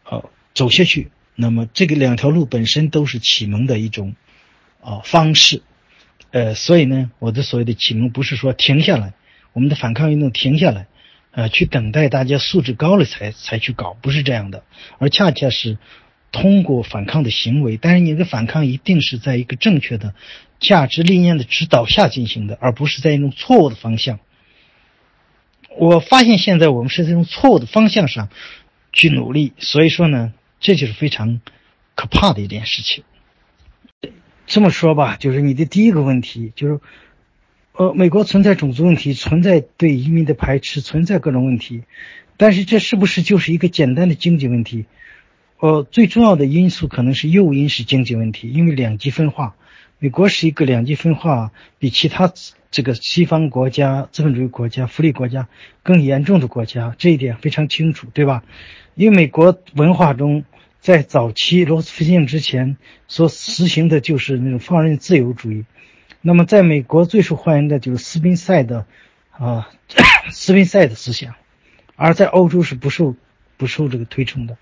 [0.05, 4.17] 呃，走下去，那么这个两条路本身都是启蒙的一种
[4.83, 5.63] 啊方式。
[6.33, 9.15] 呃，所以呢，我的所谓的启蒙不是说停下来，
[9.53, 10.89] 我们的反抗运动停下来，
[11.31, 14.65] 呃，去等待大家素质高了才才去搞，不是这样的，
[14.99, 15.79] 而恰恰是。
[16.31, 20.15] 通过反抗的行为，但是你的反抗一定是在一个正确的
[20.61, 24.19] 价值理念的指导下进行的，而不是在一种错误的方向。
[25.77, 28.29] 我发现现在我们是在这种错误的方向上
[28.93, 31.41] 去努力，所以说呢，这就是非常
[31.95, 33.05] 可怕的一件事情。
[34.47, 36.81] 这么说吧，就是你的第一个问题就是，
[37.73, 41.85] 呃，美国存在种族问题，存在对移民的排斥，存在各种问题，
[42.37, 44.87] 但是这是不是就是一个简单的经济问题？
[45.61, 49.57] 呃，最重要的因素可能是诱因是经济问题，因为两极分化，
[49.99, 51.51] 美国是一个两极分化
[51.81, 52.33] 比其他
[52.71, 55.49] 这个西方国家、资本主义国家、福利国家
[55.83, 58.45] 更严重的国家，这一点非常清楚，对吧？
[58.95, 60.45] 因为美国文化中，
[60.81, 62.77] 在早期罗斯福新之前
[63.09, 65.65] 所实行的就是那种放任自由主义，
[66.21, 68.87] 那么在美国最受欢迎的就是斯宾塞的
[69.33, 69.69] 啊，
[70.31, 71.35] 斯宾塞的思想，
[71.97, 73.17] 而在欧洲是不受
[73.57, 74.57] 不受这个推崇的。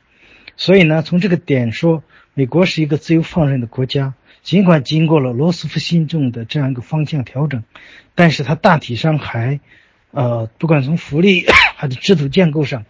[0.57, 2.03] 所以呢，从这个点说，
[2.35, 4.15] 美国是一个自由放任的国家。
[4.43, 7.65] 尽管经过了罗斯福新政的这样一个方向调整，
[8.15, 9.59] 但是它大体上还，
[10.13, 11.45] 呃，不管从福利
[11.77, 12.85] 还是制度建构上，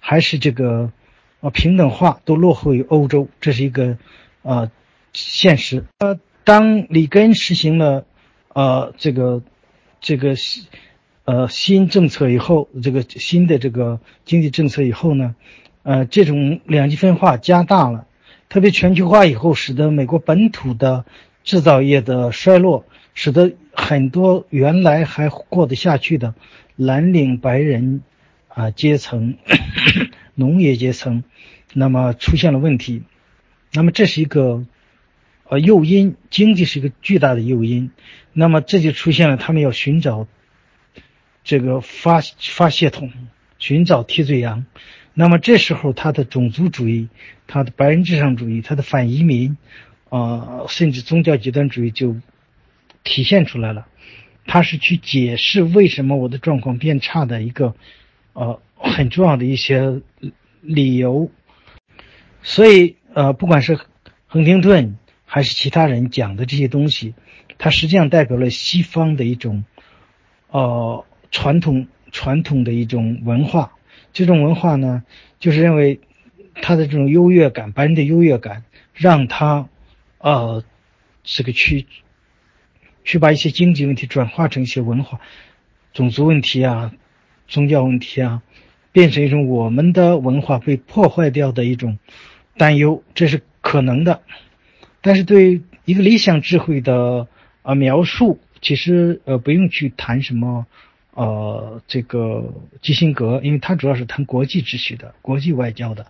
[0.00, 0.90] 还是这个
[1.38, 3.98] 呃平等化都落后于欧洲，这是一个
[4.42, 4.72] 呃
[5.12, 5.84] 现实。
[5.98, 8.04] 呃，当里根实行了
[8.48, 9.44] 呃这个
[10.00, 10.34] 这个
[11.24, 15.36] 呃新政策以后，这个新的这个经济政策以后呢，
[15.86, 18.06] 呃这种两极分化加大了，
[18.48, 21.04] 特别全球化以后，使得美国本土的
[21.44, 22.84] 制造业的衰落，
[23.14, 26.34] 使得很多原来还过得下去的
[26.74, 28.02] 蓝领白人。
[28.48, 29.36] 啊，阶层，
[30.34, 31.24] 农业阶层，
[31.74, 33.02] 那么出现了问题，
[33.74, 34.64] 那么这是一个
[35.44, 37.90] 呃诱因，经济是一个巨大的诱因，
[38.32, 40.26] 那么这就出现了他们要寻找
[41.44, 43.12] 这个发发泄筒，
[43.58, 44.64] 寻找替罪羊，
[45.18, 47.08] 那么这时候他的种族主义，
[47.46, 49.56] 他的白人至上主义，他的反移民，
[50.10, 52.16] 啊，甚至宗教极端主义就
[53.02, 53.86] 体现出来了，
[54.46, 57.74] 他是去解释为什么我的状况变差的一个。
[58.38, 60.02] 呃，很重要的一些
[60.60, 61.30] 理由，
[62.42, 63.80] 所以呃，不管是
[64.26, 67.14] 亨廷顿还是其他人讲的这些东西，
[67.56, 69.64] 它实际上代表了西方的一种
[70.50, 73.72] 呃传统传统的一种文化。
[74.12, 75.02] 这种文化呢，
[75.38, 76.00] 就是认为
[76.62, 79.68] 他的这种优越感，白人的优越感，让他
[80.18, 80.64] 呃
[81.22, 81.86] 这个去
[83.04, 85.20] 去把一些经济问题转化成一些文化、
[85.92, 86.92] 种族问题啊。
[87.48, 88.42] 宗教问题啊，
[88.90, 91.96] 变成一种我们的文化被破坏掉的一种
[92.56, 94.22] 担忧，这是可能的。
[95.00, 97.28] 但是对一个理想智慧的
[97.62, 100.66] 啊描述，其实呃不用去谈什么
[101.16, 106.06] 呃这个基辛格，因为他主要是谈国际秩序的、国际外交的。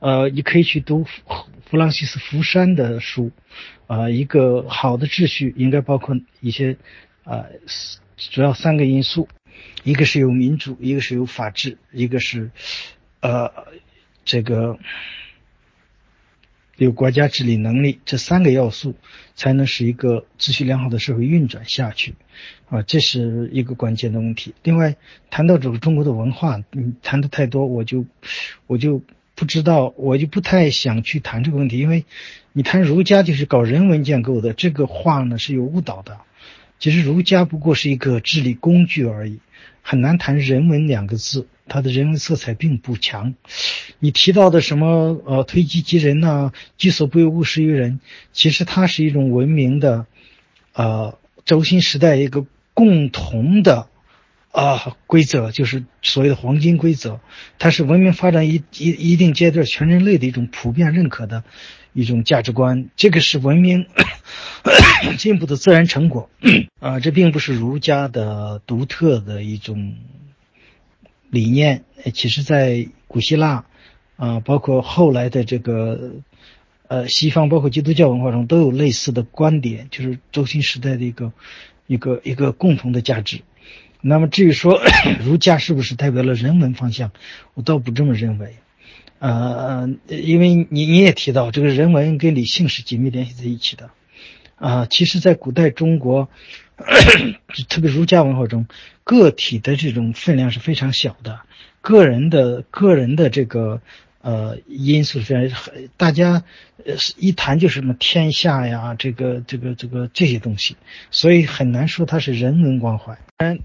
[0.00, 1.22] 呃，你可以去读弗
[1.70, 3.30] 弗朗西斯福山的书，
[3.86, 6.76] 呃，一个好的秩序应该包括一些
[7.24, 7.44] 呃
[8.16, 9.28] 主要三个因素。
[9.82, 12.50] 一个是有民主，一个是有法治，一个是，
[13.20, 13.52] 呃，
[14.24, 14.78] 这个
[16.78, 18.94] 有国家治理能力，这三个要素
[19.34, 22.14] 才能使一个秩序良好的社会运转下去，
[22.68, 24.54] 啊，这是一个关键的问题。
[24.62, 24.94] 另外，
[25.28, 28.06] 谈到这个中国的文化，你谈的太多，我就
[28.68, 29.02] 我就
[29.34, 32.04] 不知道，我就不太想去谈这个问题，因为
[32.52, 36.18] 你谈儒家就是搞人文建构的，这个话呢是有误导的。
[36.78, 39.40] 其实儒家不过是一个治理工具而已。
[39.82, 43.34] 很难谈人文两个字，它的人文色彩并不强。
[43.98, 47.98] 你提到的什么呃推己及人呐，己所不欲，勿施于人，
[48.34, 50.04] 其实它是一种文明的，
[50.74, 53.88] 呃轴心时代一个共同的
[54.50, 57.20] 啊规则，就是所谓的黄金规则。
[57.58, 61.44] 它是文明发展一一一定阶段全人类的一种普遍认可的
[61.92, 62.88] 一种价值观。
[62.96, 63.86] 这个是文明
[65.18, 66.30] 进步的自然成果。
[66.80, 69.94] 啊，这并不是儒家的独特的一种
[71.30, 71.84] 理念。
[72.14, 73.64] 其实，在古希腊
[74.16, 76.12] 啊，包括后来的这个
[76.86, 81.32] 呃西方，包括基督教文化中，都有类似的观点，就是轴心时代的一个
[81.86, 83.42] 一个一个共同的价值。
[84.00, 84.80] 那么，至于说
[85.24, 87.12] 儒家是不是代表了人文方向，
[87.54, 88.56] 我倒不这么认为。
[89.18, 93.90] 呃，因为你你也提到，这个人文跟理性是紧密联系在一起的。
[94.56, 96.28] 啊，其实，在古代中国。
[97.68, 98.68] 特别儒家文化中，
[99.02, 101.40] 个体的这种分量是非常小的，
[101.80, 103.82] 个人的个人的这个
[104.20, 105.60] 呃因素非常，
[105.96, 106.44] 大家
[106.86, 110.76] 呃一谈就是什么天下呀，这个这个这个这些东西，
[111.10, 113.18] 所以很难说它是人文关怀。
[113.38, 113.58] 嗯，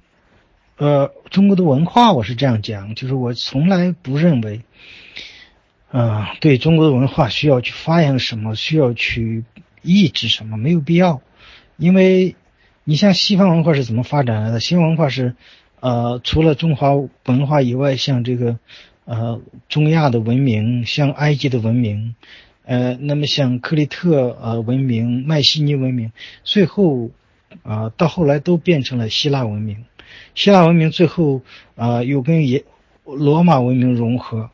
[0.78, 4.62] 呃，中国的文化我是这样讲，就是我从来不认为，
[5.92, 9.44] 啊，对中国的文化需要去发扬什么，需要去
[9.82, 11.22] 抑制什么，没有必要，
[11.78, 12.36] 因为。
[12.86, 14.60] 你像西方文化是怎么发展来的？
[14.60, 15.38] 西方文化是，
[15.80, 16.94] 呃，除了中华
[17.28, 18.60] 文化以外，像这个，
[19.06, 22.14] 呃，中亚的文明，像埃及的文明，
[22.66, 26.12] 呃，那么像克里特呃文明、迈锡尼文明，
[26.44, 27.12] 最后，
[27.62, 29.86] 啊，到后来都变成了希腊文明。
[30.36, 31.42] 希腊文明最后，
[31.76, 32.64] 啊，又跟也
[33.06, 34.50] 罗马文明融合，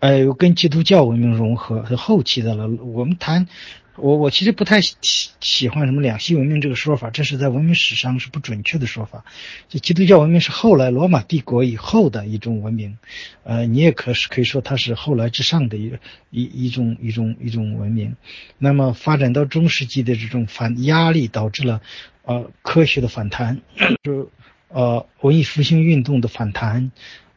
[0.00, 2.68] 呃，又跟基督教文明融合，是后期的了。
[2.68, 3.48] 我们谈。
[3.96, 4.96] 我我其实不太喜
[5.38, 9.24] 喜欢什么两系文明这个说法，这是在文明史上是不准确的说法。
[9.68, 12.98] 就基督教文明是后来罗马帝国以后的一种文明，
[13.44, 15.96] 呃，你也可是可以说它是后来之上的一
[16.30, 18.16] 一一种一种一种文明。
[18.58, 21.80] 那么发展到中世纪的这种反压力，导致了
[22.24, 23.60] 呃科学的反弹，
[24.02, 24.28] 就
[24.74, 26.90] 呃文艺复兴运动的反弹，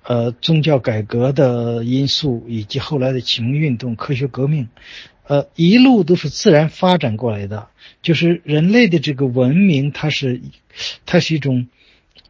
[0.03, 4.67] 呃宗教改革的因素，以及后来的启蒙运动、科学革命。
[5.27, 7.67] 呃，一路都是自然发展过来的，
[8.01, 10.41] 就是人类的这个文明，它是，
[11.05, 11.67] 它是一种，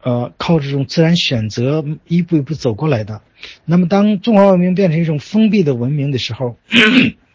[0.02, 3.22] 呃，靠这种自然选择一步一步走过来的。
[3.64, 6.58] 那么，当中华文明变成一种封闭的文明的时候，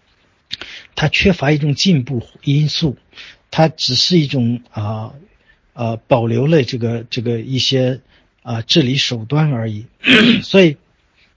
[0.95, 2.97] 它缺乏一种进步因素，
[3.49, 5.13] 它只是一种啊
[5.74, 8.01] 呃保留了这个这个一些
[8.41, 9.86] 啊治理手段而已。
[10.43, 10.78] 所以，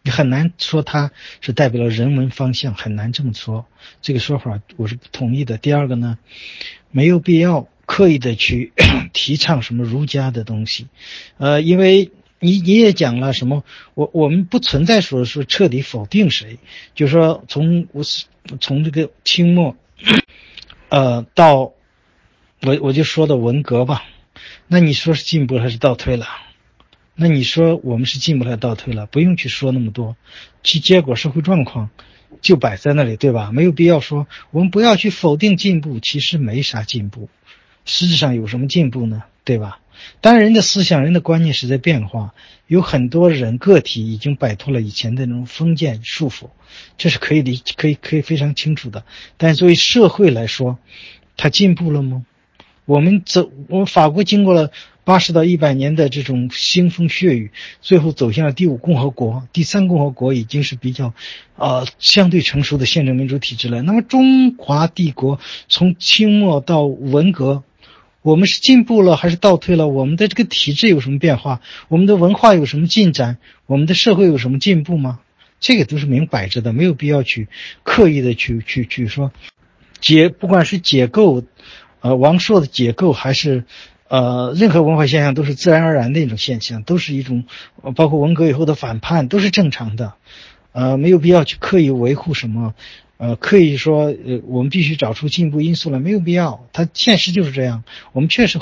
[0.03, 1.11] 你很难说它
[1.41, 3.67] 是代表了人文方向，很难这么说。
[4.03, 5.59] 这个说法我是不同意的。
[5.59, 6.19] 第二个呢，
[6.91, 7.69] 没有必要。
[7.89, 8.73] 刻意的去
[9.15, 10.89] 提倡什么儒家的东西，
[11.39, 12.11] 呃，因为
[12.41, 13.63] 你你也讲了什么，
[13.95, 16.59] 我我们不存在说说彻底否定谁，
[16.97, 18.25] 就是说从我是
[18.61, 19.77] 从这个清末，
[20.91, 21.75] 呃，到
[22.63, 24.03] 我我就说的文革吧，
[24.69, 26.27] 那你说是进步还是倒退了？
[27.15, 29.07] 那你说我们是进步还是倒退了？
[29.07, 30.17] 不用去说那么多，
[30.63, 31.91] 其结果社会状况
[32.43, 33.53] 就摆在那里，对吧？
[33.53, 37.29] 没有必要说我们不要去否定进步，其实没啥进步。
[37.85, 39.23] 实质上有什么进步呢？
[39.45, 39.79] 对吧？
[40.21, 42.35] 当，人的思想、人的观念是在变化，
[42.67, 46.51] 有很多人个体已经摆脱了以前的那种封建束缚，
[46.99, 49.05] 这是可以理、可以可以非常清楚的。
[49.39, 50.79] 但作为社会来说，
[51.37, 52.27] 它进步了吗？
[52.87, 54.71] 我们走，我们法国经过了
[55.05, 57.51] 八十到一百年的这种腥风血雨，
[57.83, 61.13] 最后走向了第五共和国、第三共和国，已经是比较，
[61.57, 63.83] 呃，相对成熟的宪政民主体制了。
[63.83, 67.63] 那么，中华帝国从清末到文革。
[68.23, 69.87] 我们是进步了还是倒退了？
[69.87, 71.61] 我们的这个体制有什么变化？
[71.87, 73.39] 我们的文化有什么进展？
[73.67, 75.21] 我们的社会有什么进步吗？
[75.61, 77.47] 这个都是明摆着的，没有必要去
[77.85, 79.31] 刻意的去去去说
[80.01, 81.45] 解，不管是解构，
[82.07, 83.65] 呃，王朔的解构，还是
[84.07, 87.45] 呃，任何文化现象都是自然而然的一种现象，都是一种，
[87.97, 90.13] 包括文革以后的反叛都是正常的，
[90.71, 92.75] 呃，没有必要去刻意维护什么。
[93.19, 96.65] 呃，刻意说，呃，我们必须找出进步因素来，没有必要。
[96.73, 97.83] 它现实就是这样。
[98.13, 98.61] 我们确实，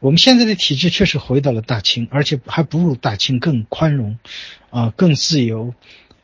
[0.00, 4.18] 我们现在的体制确实回到了大清，而且还不如大清更宽容，
[4.70, 5.74] 啊，更自由，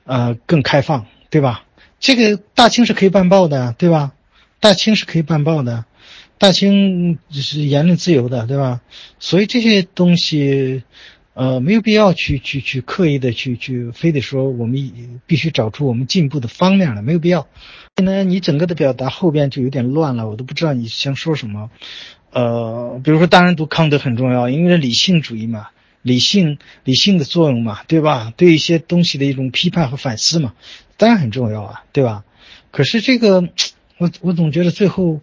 [0.04, 1.62] 呃，更开放，对吧？
[2.00, 4.12] 这个大清是可以办报的，对吧？
[4.58, 5.84] 大清是可以办报的，
[6.40, 8.80] 大清是言论自由的，对吧？
[9.20, 10.82] 所以这些东西。
[11.32, 17.46] 呃，没有必要去去去刻意的去去，非得说我们必须找出我们进步的方面来，没有必要。
[17.96, 21.70] 现在，你整个的表达后边就有点乱了，我都不知道你想说什么。
[22.32, 25.68] 呃，比如说，当然读康德很重要，因为理性主义嘛，
[26.02, 28.34] 理性理性的作用嘛，对吧？
[28.36, 30.52] 对一些东西的一种批判和反思嘛，
[30.98, 32.24] 当然很重要啊，对吧？
[32.70, 33.48] 可是这个。
[34.00, 35.20] 我我总觉得最后，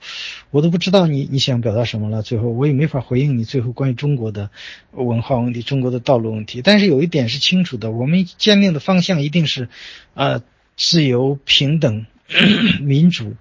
[0.52, 2.22] 我都不知道你你想表达什么了。
[2.22, 4.52] 最后我也没法回应你最后关于中国的
[4.92, 6.62] 文化问题、中国的道路问题。
[6.62, 9.68] 但是有一点是清楚的，我们坚定的方向一定是，
[10.14, 10.44] 呃，
[10.76, 12.06] 自由、平等、
[12.80, 13.34] 民主、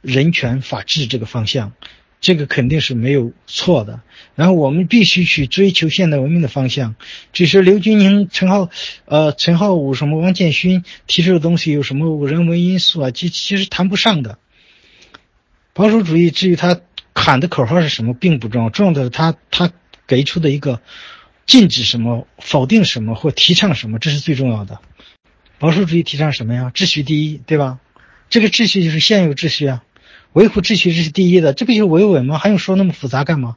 [0.00, 1.72] 人权、法治这个方向，
[2.20, 4.00] 这个肯定是没有错的。
[4.34, 6.96] 然后我们必须去追求现代文明的方向。
[7.32, 8.70] 只是刘军宁、陈浩、
[9.04, 13.12] 呃陈浩武什么王建勋提出的东西有什么人为因素啊？
[13.12, 14.38] 其其实谈不上的。
[15.72, 16.80] 保守主义至于他
[17.14, 19.70] 喊的口号是什么并不重要，重要的是他他
[20.06, 20.80] 给出的一个
[21.46, 24.80] 禁止什么、否定什么或提倡什么，这是最重要的。
[25.58, 26.72] 保守主义提倡什么呀？
[26.74, 27.78] 秩序第一，对吧？
[28.30, 29.82] 这个秩序就是现有秩序啊，
[30.32, 32.38] 维护秩序这是第一的，这不就是维稳吗？
[32.38, 33.56] 还用说那么复杂干嘛？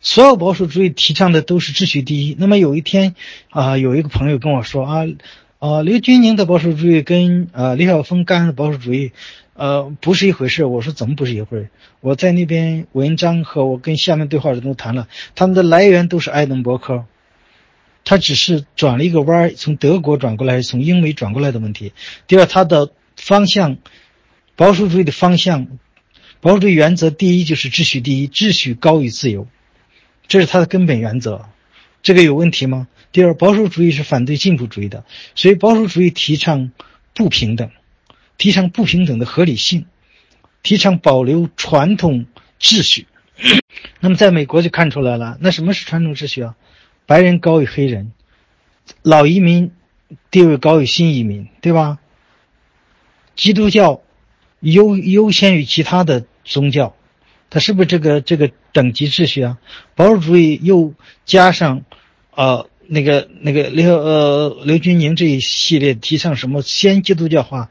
[0.00, 2.36] 所有保守主义提倡的都是秩序第一。
[2.38, 3.14] 那么有一天
[3.50, 5.06] 啊，有一个朋友跟我说啊，
[5.58, 9.12] 啊，刘军宁的保守主义跟啊李晓峰干的保守主义。
[9.54, 10.64] 呃，不是一回事。
[10.64, 11.68] 我说怎么不是一回事？
[12.00, 17.04] 我在那边文章和我跟下面对话人都谈了，他们的来源都是爱登伯克，
[18.04, 21.92] 他只是转了一个弯儿，从德国转过来，从英美转过来的问题。
[22.26, 23.76] 第二，他的方向，
[24.56, 25.66] 保守主义的方向，
[26.40, 29.46] 保守主义原则第一就是秩序第一，秩序高于自由，
[30.28, 31.44] 这是他的根本原则。
[32.02, 32.88] 这个有问题吗？
[33.12, 36.72] 第二，保守主义是反对进步主义的，所以保守主义提倡
[37.14, 37.70] 不平等。
[38.38, 39.86] 提倡不平等的合理性，
[40.62, 42.26] 提倡保留传统
[42.60, 43.06] 秩序。
[44.00, 46.54] 那么，在美国就看出来了，那什么是传统秩序啊？
[47.06, 48.12] 白人高于黑人，
[49.02, 49.72] 老移民
[50.30, 51.98] 地位高于新移民，对吧？
[53.34, 54.02] 基督教
[54.60, 56.94] 优优先于其他的宗教，
[57.50, 59.58] 它是不是这个这个等级秩序啊？
[59.96, 61.84] 保守主义又加上，
[62.34, 67.70] 呃，那个那个刘呃刘军宁这一系列提倡什么先基督教化？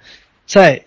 [0.51, 0.83] 在，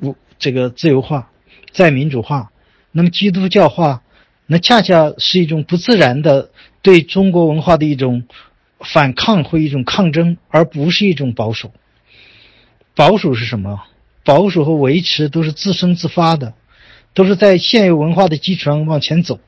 [0.00, 1.32] 无这个自由化，
[1.72, 2.52] 在民主化，
[2.92, 4.04] 那么基督教化，
[4.46, 6.50] 那恰恰是一种不自然的
[6.80, 8.22] 对中国文化的一种
[8.78, 11.72] 反抗或一种抗争，而不是一种保守。
[12.94, 13.82] 保守是什么？
[14.22, 16.54] 保守和维持都是自生自发的，
[17.14, 19.40] 都是在现有文化的基础上往前走，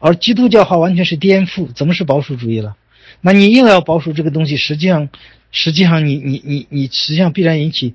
[0.00, 1.72] 而基督教化完全是颠覆。
[1.72, 2.74] 怎么是保守主义了？
[3.20, 5.10] 那你硬要保守这个东西，实际上，
[5.52, 7.94] 实际上你你你你实际上必然引起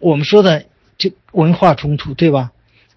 [0.00, 0.64] 我们说的
[0.98, 2.50] 这文化冲突，对吧？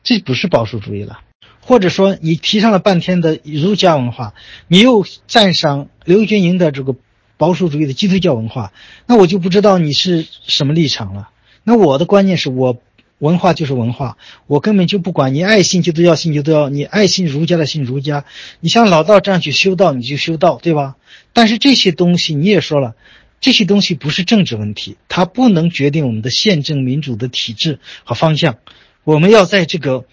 [0.04, 1.20] 这不是保守主义了。
[1.62, 4.34] 或者说你提倡了半天的儒家文化，
[4.68, 6.95] 你又赞赏刘军营的这个
[7.38, 8.74] 保守主义的基督教文化，
[9.06, 11.30] 那我就不知道你是什么立场了。
[11.64, 12.78] 那我的观念是我
[13.20, 18.26] 文化就是文化，我根本就不管你爱信基督教信基督教，你爱信儒家的信儒家，
[18.60, 20.95] 你像老道这样去修道你就修道，对吧？
[21.32, 22.95] 但是这些东西你也说了，
[23.44, 28.58] 这些东西不是政治问题，它不能决定我们的宪政民主的体制和方向。
[29.04, 30.06] 我们要在这个。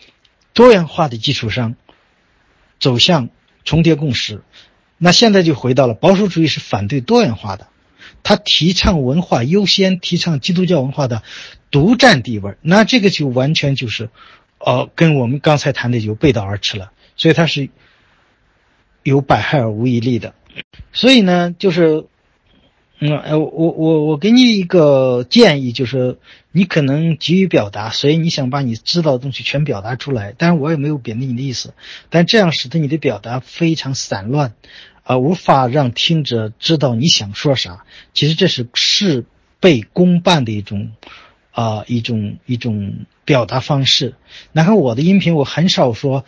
[0.53, 1.77] 多元化的基础上
[2.81, 3.29] 走向
[3.65, 4.43] 重叠共识，
[4.99, 7.69] 那现在就回到了保守主义是反对多元化的，
[8.25, 11.23] 他提倡文化优先，提倡基督教文化的
[11.71, 14.11] 独占地位，那这个就完全就是，
[14.59, 17.71] 呃，跟我们刚才谈的就背道而驰了，所以它是
[19.05, 20.35] 有百害而无一利的，
[20.93, 22.07] 所以呢，就是。
[23.03, 26.19] 嗯，呃，我我我给你一个建议，就是
[26.53, 31.73] 你可能急于表达，所以你想把你知道的东西全表达出来，但是我也没有贬低你的意思，
[32.11, 34.53] 但这样使得你的表达非常散乱，
[35.03, 37.87] 啊，无法让听者知道你想说啥。
[38.13, 39.25] 其实这是事
[39.61, 40.93] 倍功半的一种，
[41.53, 44.15] 啊，一种一种表达方式。
[44.53, 46.27] 哪看我的音频，我很少说。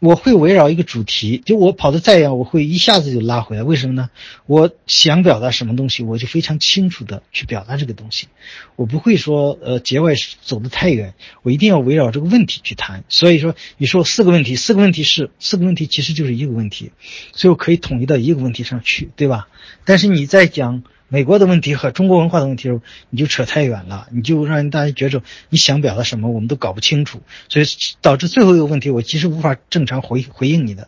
[0.00, 3.62] 我会围绕一个主题，就我跑得再远，我会一下子就拉回来。
[3.62, 4.08] 为什么呢？
[4.46, 8.28] 我想表达什么东西，我就非常清楚的去表达这个东西。
[8.76, 13.04] 我不会说，呃，节外走得太远，我一定要围绕这个问题去谈。
[13.10, 16.92] 所以说，你说四个问题，四个问题是四个问题，其实就是一个问题，
[17.34, 19.48] 所以我可以统一到一个问题上去，对吧？
[19.84, 20.82] 但是你在讲。
[21.12, 22.70] 美国的问题和中国文化的问题，
[23.10, 27.64] 你就扯太远了，你就让大家觉着你想表达什么，我们都搞不清楚，所以
[28.00, 30.86] 导致最后一个问题，我其实无法正常回回应你的。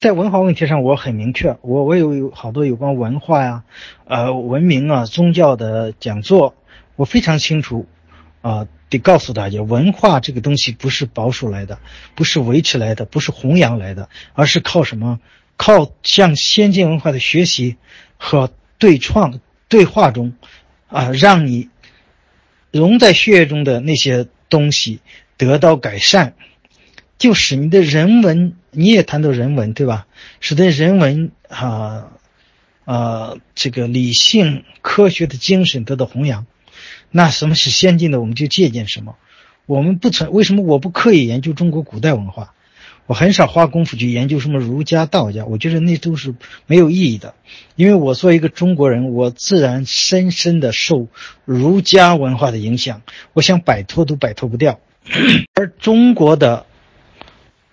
[0.00, 3.64] 在文化问题上，我很明确，我我有有好多有关文化呀、
[4.06, 6.54] 呃文明啊、宗教的讲座，
[6.96, 7.86] 我非常清楚，
[8.40, 11.78] 啊，得告诉大家，文化这个东西不是保守来的，
[12.14, 15.20] 不是维持来的，不是弘扬来的，而是靠什么？
[15.58, 17.76] 靠向先进文化的学习
[18.16, 19.40] 和对创。
[19.68, 20.32] 对话中，
[20.88, 21.68] 啊，让你
[22.70, 25.00] 融在血液中的那些东西
[25.36, 26.34] 得到改善，
[27.18, 30.06] 就使你的人文，你也谈到人文，对吧？
[30.40, 32.08] 使得人文啊，
[32.84, 36.46] 啊，这个理性科学的精神得到弘扬。
[37.10, 39.16] 那什么是先进的，我们就借鉴什么。
[39.66, 42.54] 我们不存为什么我不刻意研究中国古代文化？
[43.08, 46.34] 我很少花功夫去研究什么儒家、道家，我觉得那都是
[46.66, 47.34] 没有意义的，
[47.74, 51.08] 因为我作为一个中国人，我自然深深的受
[51.46, 53.00] 儒家文化的影响，
[53.32, 54.78] 我想摆脱都摆脱不掉。
[55.54, 56.66] 而中国的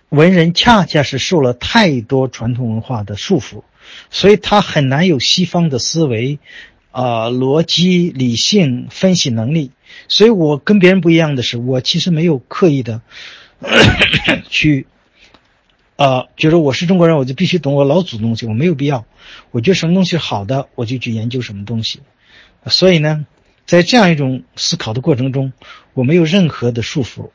[0.08, 3.64] 文人恰恰是受了太多传统文化的束缚，
[4.10, 6.40] 所以他很难有西方的思维，
[6.92, 9.72] 啊，逻辑、理性分析能力。
[10.08, 13.02] 所以我跟别人不一样的是，我其实没有刻意的
[14.50, 14.88] 去。
[15.98, 19.06] 呃，觉得我是中国人，我就必须懂我老祖东西，我没有必要。
[19.52, 22.02] 我觉得什么东西好的，我就去研究什么东西。
[22.68, 23.26] 所以呢，
[23.66, 25.54] 在这样一种思考的过程中，
[25.94, 27.30] 我没有任何的束缚，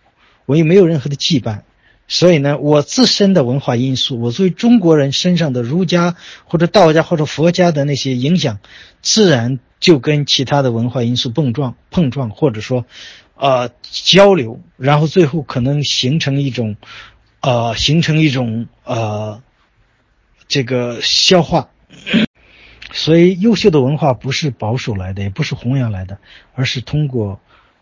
[0.45, 1.61] 我也没有任何的羁绊。
[2.07, 8.59] 所以呢，我自身的文化因素，我作为中国人身上的儒家或者道家或者佛家的那些影响，
[9.01, 12.85] 自然就跟其他的文化因素碰撞、碰撞，或者说，
[13.37, 16.77] 呃，交流，然后最后可能形成一种。
[17.41, 19.43] 呃，形成一种呃，
[20.47, 21.71] 这个消化。
[22.93, 26.19] 所以，优秀的文化不是保守来的，也不是弘扬来的，
[26.55, 27.41] 而是通过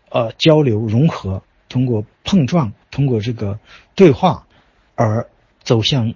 [0.09, 3.59] 呃交流融合，通过碰撞，通过这个
[3.95, 4.47] 对话
[4.95, 5.27] 而
[5.63, 6.13] 走向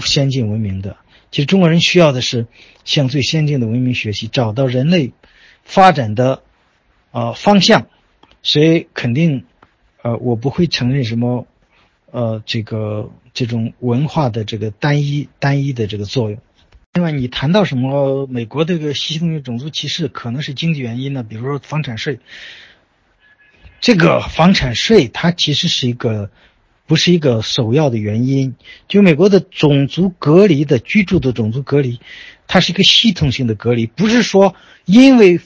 [0.00, 0.96] 先进文明的。
[1.30, 2.46] 其实，中国人需要的是
[2.84, 5.12] 向最先进的文明学习，找到人类
[5.64, 6.42] 发展的
[7.10, 7.88] 呃方向。
[8.42, 9.44] 所以，肯定
[10.02, 11.46] 呃，我不会承认什么。
[12.12, 16.38] 呃，这个这种文化的这个单一单一的这个作用。
[16.92, 21.22] 另外，你谈到什么美国这个系统性种族歧视，可能是经济原因呢？
[21.22, 22.20] 比如说房产税。
[23.80, 26.30] 这个房产税它其实是一个
[26.86, 28.54] 不是一个首要的原因。
[28.88, 31.98] 就美国的种族隔离的居住的种族隔离，
[32.46, 34.54] 它是一个系统性的隔离，不是说
[34.84, 35.40] 因为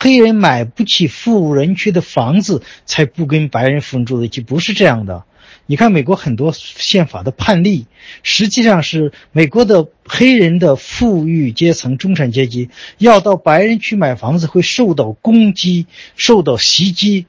[0.00, 5.26] 黑人买不起富人区的房子才不跟白人富人住在一起，不是这样的。
[5.68, 7.86] 你看，美国很多宪法的判例，
[8.22, 17.26] 实际上是美国的黑人的富裕阶层、中产阶级要到白人区买房子，会受到攻击、受到袭击，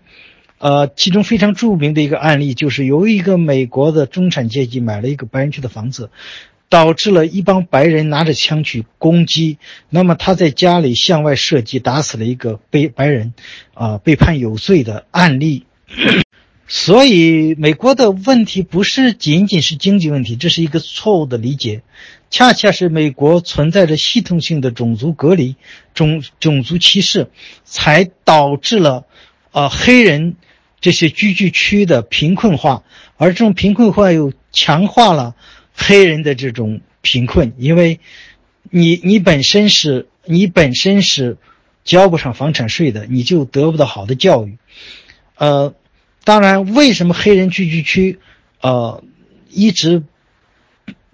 [0.59, 6.11] 呃，其中非常著名的一个案例就是有一个美国的中产阶级买了一个白人区的房子，
[6.69, 9.57] 导致了一帮白人拿着枪去攻击，
[9.89, 13.33] 那么他在家里向外射击，打死了一个被白人，
[13.73, 15.65] 啊，被判有罪的案例。
[16.70, 21.82] 所以，美国的问题不是仅仅是经济问题，这是一个错误的理解。
[22.30, 25.55] 恰恰是美国存在着系统性的种族隔离、
[25.93, 27.30] 种种族歧视，
[27.63, 29.05] 才导致了，
[29.53, 30.36] 呃，黑人
[30.82, 32.84] 这些居住区的贫困化，
[33.15, 35.36] 而这种贫困化又强化了
[35.74, 38.01] 黑人的这种贫困，因为，
[38.70, 41.38] 你你本身是你本身是
[41.86, 44.57] 交不上房产税的，你就得不到好的教育，
[45.38, 45.74] 呃。
[46.28, 48.19] 当然，为什么黑人聚居区，
[48.59, 49.01] 呃，
[49.49, 50.03] 一直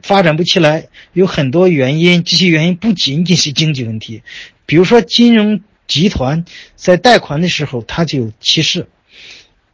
[0.02, 0.88] 发展不起来？
[1.14, 4.24] 有很多原因，这些原因不仅仅是经济问题。
[4.66, 6.46] 比如说，金融集团
[6.76, 8.88] 在贷款的时候，它就有歧视；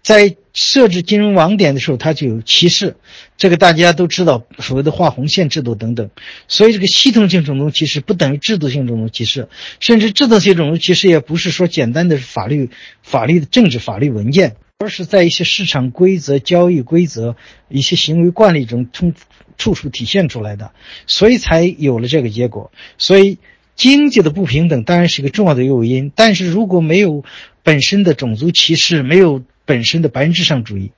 [0.03, 2.97] 在设置金融网点的时候，它就有歧视。
[3.37, 6.09] 这个大家都知道，所谓的画红线制度等等。
[6.49, 9.47] 所以，这个系统性种族歧视不等于制度性种族歧视，
[9.79, 12.69] 甚至制度性种族歧视也不是说简单的法律、
[13.03, 14.57] 法律的政治法律文件。
[14.81, 17.35] 而是在一些市场规则、交易规则、
[17.67, 19.13] 一些行为惯例中从
[19.57, 20.71] 处处体现出来的，
[21.05, 22.71] 所以才有了这个结果。
[22.97, 23.39] 所以，
[23.75, 27.25] 经济的不平等当然是一个重要的诱因，但是如果没有
[27.61, 30.93] 本身的种族歧视，没有本身的白人至上主义，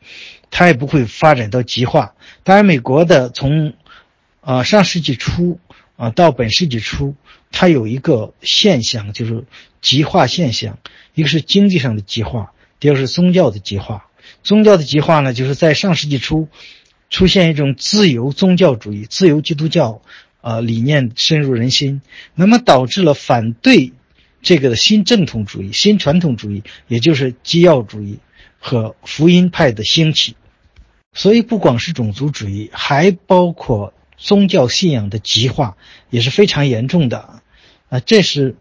[0.51, 2.13] 它也不会发展到极化。
[2.43, 3.73] 当然，美国的从
[4.41, 5.59] 啊上世纪初
[5.95, 7.15] 啊到本世纪初，
[7.51, 9.43] 它有一个现象就是
[9.81, 10.77] 极化现象，
[11.15, 12.53] 一个是经济上的极化。
[12.81, 14.09] 第二是宗教的极化，
[14.41, 16.49] 宗教的极化呢，就是在上世纪初，
[17.11, 20.01] 出现一种自由宗教主义、自由基督教，
[20.41, 22.01] 呃，理念深入人心，
[22.33, 23.93] 那么导致了反对
[24.41, 28.17] 这个新正统主义、新传统主义，也就是基要主义
[28.59, 30.35] 和福音派的兴起。
[31.13, 35.77] 所以，不光是种族主义，还包括宗教信仰的极化，
[36.09, 37.41] 也是非常严重的。
[37.89, 38.55] 啊，这是。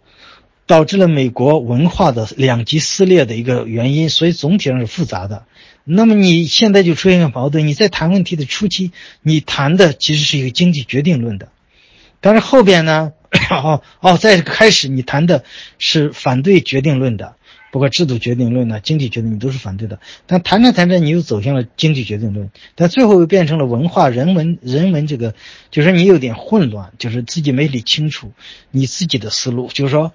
[0.70, 5.44] 导致了美国文化的两极撕裂的一个原因，所以总体上是复杂的。
[5.82, 11.48] 那么你现在就出现一个矛盾，你在谈问题的初期，你谈的其实是一个经济决定论的，
[12.20, 13.14] 但是后边呢，
[13.50, 15.42] 哦哦，在开始你谈的
[15.80, 17.34] 是反对决定论的，
[17.72, 19.98] 包括制度决定论呢，经济决定你都是反对的。
[20.28, 25.34] 但谈着谈着，你又走向了经济决定论，但最后又变成了文化人文人文这个，
[25.72, 28.30] 就是你有点混乱，就是自己没理清楚
[28.70, 30.12] 你自己的思路，就是说。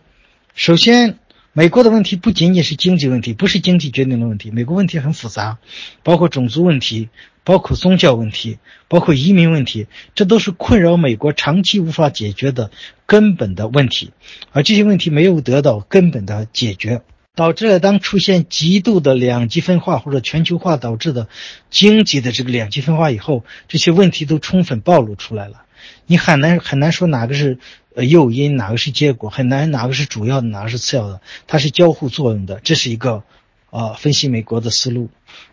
[0.56, 1.20] 首先，
[1.52, 4.52] 美国的问题不仅仅是经济问题，不是经济决定的问题。
[4.52, 5.58] 美国问题很复杂，
[6.02, 7.10] 包括种族问题，
[7.44, 12.72] 包括宗教问题，包括移民问题，这都是困扰美国长期无法解决的
[13.06, 14.14] 根本的问题。
[14.54, 17.02] 而这些问题没有得到根本的解决，
[17.36, 21.28] 导致了当出现极度的两极分化或者全球化导致的
[21.70, 25.64] 经济的这个两极分化以后，这些问题都充分暴露出来了。
[26.08, 27.60] 你很难很难说哪个是。
[27.96, 33.24] 呃，诱因哪个是结果很难，哪个是主要的，哪个是次要的，它是交互作用的，这是一个，
[33.70, 35.10] 呃，分析美国的思路，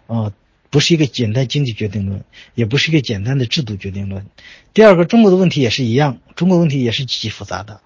[0.09, 0.32] 啊，
[0.68, 2.24] 不是一个简单经济决定论，
[2.57, 4.26] 也不是一个简单的制度决定论。
[4.74, 7.80] 第二个，中国的问题也是一样，中国问题也是极其复杂的，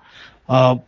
[0.47, 0.79] 啊，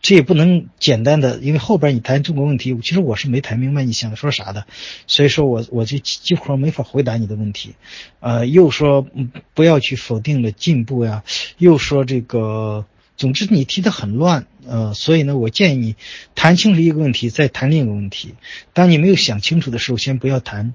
[0.00, 4.66] 这也不能简单的，因为后边你谈中国问题，其实我是没谈明白你想说啥的，
[5.06, 7.74] 所以说我我就几乎没法回答你的问题，
[8.20, 9.06] 呃，又说
[9.52, 11.24] 不要去否定了进步呀，
[11.58, 12.86] 又说这个。
[13.18, 15.96] 总之，你提的很乱，呃，所以呢，我建议你
[16.34, 18.34] 谈清楚一个问题，再谈另一个问题。
[18.72, 20.72] 当你没有想清楚的时候，先不要谈，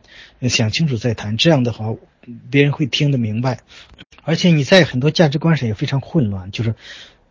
[0.50, 1.38] 想清楚再谈。
[1.38, 1.96] 这样的话，
[2.52, 3.62] 别人会听得明白。
[4.22, 6.76] 而且你在很多价值观上也非常混乱，就是。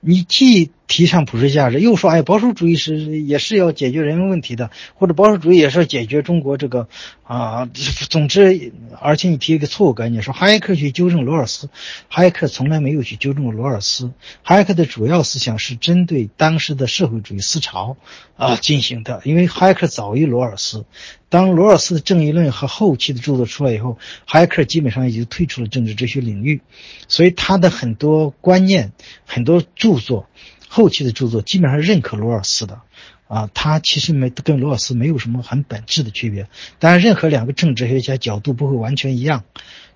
[0.05, 6.89] 你既提倡普世价值，又说哎，保守主义是也是要解决人文问题的，或者保守主义也是要解决中国这个
[7.25, 7.69] 啊，
[8.11, 11.71] 总之，而且你提一个错误概念，说哈耶克去纠正罗尔斯，
[12.09, 14.13] 哈耶克从来没有去纠正过罗尔斯，
[14.43, 17.97] 哈耶克的主要思想是针对当时的社会主义思潮
[18.37, 20.85] 啊进行的，因为哈耶克早于罗尔斯。
[21.29, 26.61] 当罗尔斯的正义论和后期的著作出来以后，哈耶克基本上已经退出了政治哲学领域，
[27.09, 28.93] 所以他的很多观念、
[29.25, 30.27] 很多著作，
[30.75, 32.81] 后期的著作基本上认可罗尔斯的，
[33.29, 36.49] 啊，他其实没跟罗尔斯没有什么很本质的区别。
[36.79, 39.45] 当然，任何两个政治学家角度不会完全一样，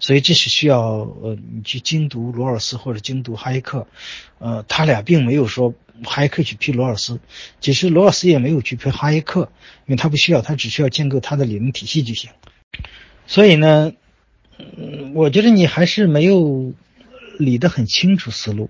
[0.01, 3.87] 所以这是需要呃你去精读罗尔斯或者精读哈耶克，
[4.39, 5.75] 呃，他俩并没有说。
[6.05, 7.21] 哈耶克去批罗尔斯，
[7.63, 9.51] 其实罗尔斯也没有去批哈耶克，
[9.87, 12.29] 因为他不需要，他只需要建构他的理论体系就行。
[13.27, 13.95] 所以呢，
[14.59, 16.75] 嗯，我觉得你还是没有
[17.39, 18.69] 理得很清楚思路。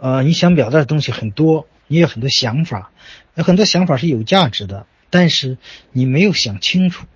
[0.00, 2.90] 呃，你想表达的东西很多，你有很多想法，
[3.34, 5.58] 有很多想法是有价值的，但是
[5.92, 7.06] 你没有想清楚。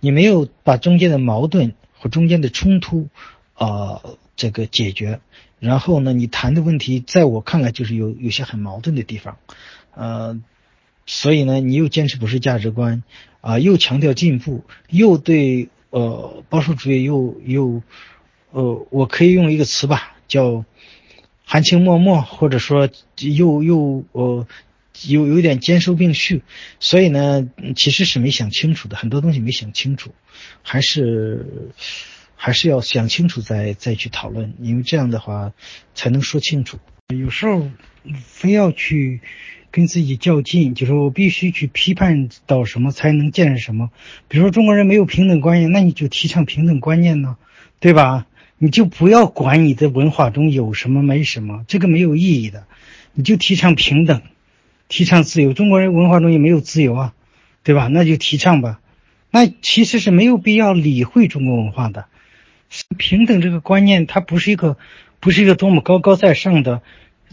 [0.00, 3.08] 你没有把中间的矛盾和中间的冲突，
[3.54, 4.02] 啊，
[4.36, 5.20] 这个解决。
[5.58, 9.38] 然后呢，你谈的问题，在我看来就是有有些很矛盾的地方，
[9.94, 10.38] 呃，
[11.06, 13.02] 所以呢，你又坚持普世价值观，
[13.40, 17.80] 啊，又强调进步，又对呃保守主义又又，
[18.50, 20.66] 呃，我可以用一个词吧，叫
[21.44, 22.88] 含情脉脉，或者说
[23.18, 24.46] 又又呃
[25.06, 26.42] 有有点兼收并蓄，
[26.80, 30.14] 所以呢，其实是没想清楚的，很多东西没想清楚，
[30.62, 31.70] 还是。
[32.36, 35.54] 还是要想清楚再再去讨论，因为这样的话
[35.94, 36.78] 才能说清楚。
[37.08, 37.70] 有时候
[38.22, 39.22] 非要去
[39.70, 43.90] 跟自己较劲，就是我必须去批判到什么才能见识什么。
[44.28, 47.38] 比如说中国人没有平等观念，那你就提倡平等观念呢，
[47.80, 48.26] 对吧？
[48.64, 52.64] 你就不要管你的文化中有什么没什么，这个没有意义的。
[53.12, 54.22] 你就提倡平等，
[54.88, 55.52] 提倡自由。
[55.52, 57.14] 中国人文化中也没有自由啊，
[57.62, 57.88] 对吧？
[57.88, 58.80] 那就提倡吧。
[59.30, 62.06] 那其实是没有必要理会中国文化的。
[62.96, 64.78] 平等这个观念，它不是一个，
[65.20, 66.80] 不是一个多么高高在上的，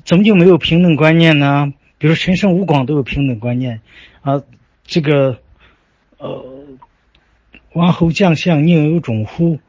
[0.03, 1.73] 怎么就没有平等观念呢？
[1.97, 3.79] 比如陈胜吴广都有平等观念，
[4.19, 4.43] 啊，
[4.83, 5.39] 这个，
[6.17, 6.43] 呃，
[7.71, 9.61] 王侯将相宁有种乎？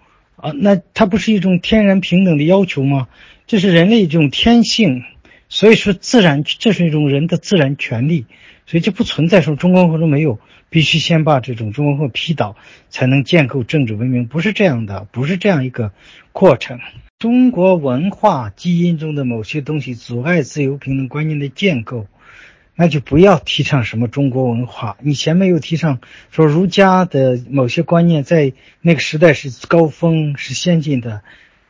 [0.43, 3.09] 啊，那它不是一种天然平等的要求吗？
[3.47, 5.05] 这是人类一种天性，
[5.49, 8.26] 所以说自然，这是一种人的自然权利，
[8.66, 10.38] 所以就不存在说中国或者没有。
[10.68, 12.57] 必须先把这种中国文化批倒，
[12.88, 15.93] 才能建构政治文明，不是这样的，不是这样一个
[16.32, 16.80] 过程。
[17.18, 22.07] 中国文化基因中的某些东西阻碍自由平等观念的建构，
[22.75, 24.97] 那就不要提倡什么中国文化。
[25.01, 26.01] 你前面又提倡
[26.31, 31.23] 说儒家的某些观念在那个时代是高峰、是先进的，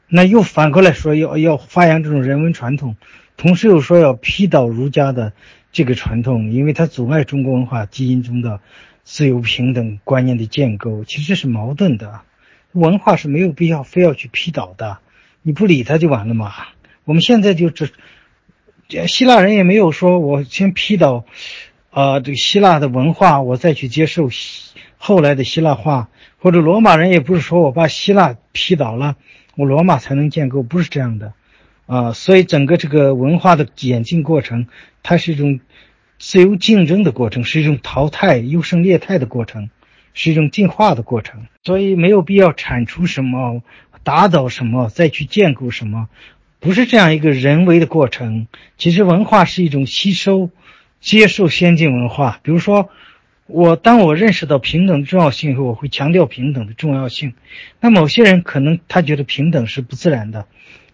[0.08, 2.96] 那又反过来说要要发扬这种人文传统，
[3.36, 5.32] 同时又说要批倒儒家的
[5.72, 8.60] 这个传统，因为它阻碍中国文化基因中的。
[9.04, 12.20] 自由平等观念的建构其实是矛盾的，
[12.70, 14.98] 文化是没有必要非要去批倒的，
[15.42, 16.52] 你不理他就完了嘛。
[17.02, 17.88] 我们现在就这，
[19.06, 21.24] 希腊人也没有说我先批倒，
[21.90, 24.28] 啊，这个希腊的文化，我再去接受
[24.96, 29.16] 后来的希腊化，或者罗马人也不是说我把希腊批倒了，
[29.56, 31.32] 我罗马才能建构，不是这样的，
[31.86, 34.66] 啊，所以整个这个文化的演进过程，
[35.02, 35.60] 它是一种。
[36.24, 39.70] 自由竞争的过程是一种淘汰优胜劣汰的过程，
[40.14, 43.60] 是一种进化的过程，所以没有必要铲除什么、
[44.04, 46.08] 打倒什么、再去建构什么，
[46.62, 48.46] 不是这样一个人为的过程。
[48.78, 50.48] 其实文化是一种吸收、
[51.00, 52.38] 接受先进文化。
[52.44, 52.88] 比如说，
[53.48, 57.34] 我当我认识到平等的重要性以后，我会强调平等的重要性。
[57.80, 60.46] 那某些人可能他觉得平等是不自然的，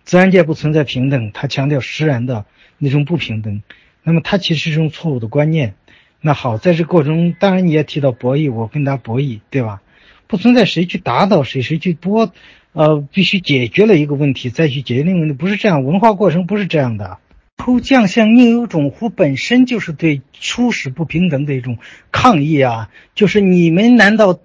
[0.05, 2.47] 自然界不存在平等，他强调实然的
[2.79, 3.63] 那种不平等。
[4.03, 5.75] 那么他其实是一种错误的观念。
[6.23, 9.83] 那好，在这过程中，当然你也提到博弈，我跟他博弈，对吧？
[10.27, 12.33] 不存在谁去打倒谁，谁去多，
[12.79, 15.85] 呃，必须解决了一个问题再去解决另一个问题，不是这样。
[15.85, 17.19] 文化过程不是这样的。
[17.57, 19.09] 后将相宁有种乎？
[19.09, 21.79] 本身就是对初始不平等的一种
[22.13, 22.89] 抗议啊！
[23.17, 24.39] 就是你们难道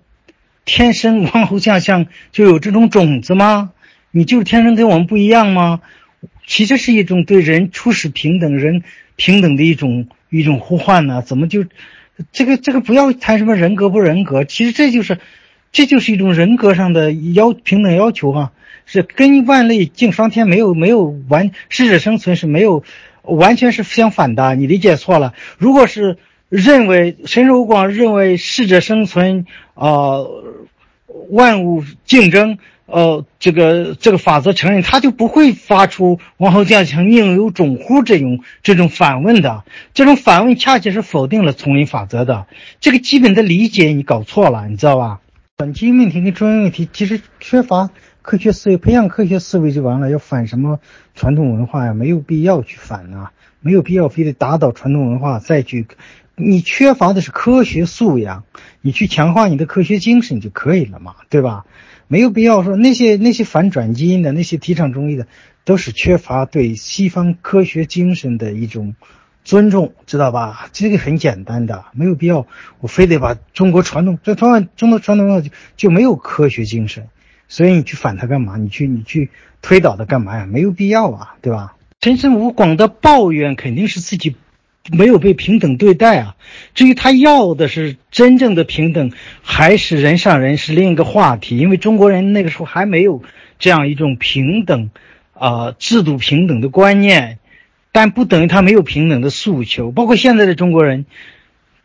[0.65, 3.71] 天生王侯将相就有这种种子吗？
[4.09, 5.81] 你就是天生跟我们不一样吗？
[6.47, 8.81] 其实是一种对人初始平等人。
[9.15, 11.21] 平等的一种一种呼唤呢？
[11.21, 11.65] 怎么就
[12.31, 14.43] 这个这个不要谈什么人格不人格？
[14.43, 15.19] 其实这就是
[15.73, 18.51] 这就是一种人格上的要平等要求啊，
[18.85, 22.83] 是跟万类敬双天没有没有完适者生存是没有
[23.23, 24.55] 完全是相反的。
[24.55, 25.33] 你理解错了。
[25.57, 26.17] 如果是
[26.47, 30.19] 认为神守广认为适者生存啊，
[31.29, 32.59] 万物竞争。
[32.85, 39.63] 呃，这个这个法则承认，他就不会发出“王侯将相宁有种乎”这种这种反问的。
[39.95, 42.45] 这种反问恰恰是否定了丛林法则的。
[42.81, 45.21] 这个基本的理解你搞错了，你知道吧？
[45.55, 47.91] 本基因问题跟中央问题其实缺乏
[48.23, 50.09] 科学思维，培养科学思维就完了。
[50.09, 50.79] 要反什么
[51.13, 51.93] 传统文化呀？
[51.93, 53.31] 没有必要去反啊，
[53.61, 55.85] 没有必要非得打倒传统文化再去。
[56.35, 58.45] 你缺乏的是科学素养，
[58.81, 61.65] 你去强化你的科学精神就可以了嘛，对吧？
[62.07, 65.27] 没有必要说那些那些反转基因的那些提倡中医的，
[65.65, 68.95] 都是缺乏对西方科学精神的一种
[69.43, 70.69] 尊重，知道吧？
[70.73, 72.47] 这个很简单的，没有必要
[72.79, 77.07] 我非得把中国传统这传中国传统文化就就没有科学精神，
[77.47, 78.57] 所以你去反它干嘛？
[78.57, 79.29] 你去你去
[79.61, 80.45] 推倒它干嘛呀？
[80.45, 81.75] 没有必要啊，对吧？
[82.01, 84.35] 陈胜吴广的抱怨肯定是自己。
[84.91, 86.35] 没有被平等对待啊！
[86.75, 91.57] 至于他要的是真正的平等，还是人上人，是另一个话题。
[91.57, 93.23] 因为中国人那个时候还没有
[93.59, 94.89] 这样一种平等，
[95.35, 97.39] 啊，制度平等的观念，
[97.93, 99.91] 但不等于他没有平等的诉求。
[99.91, 101.05] 包括现在的中国人，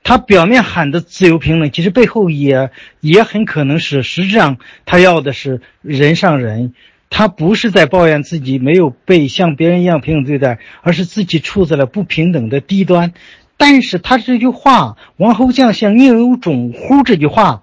[0.02, 6.72] 他表面喊的自由平等，其实背后也也很可能是实质上他要的是人上人，
[7.10, 13.12] 他不是在抱怨自己没有被像别人一样平等对待，而是自己处在了不平等的低端。
[13.58, 17.62] 但是他这句话“王侯将相宁有种乎”这句话，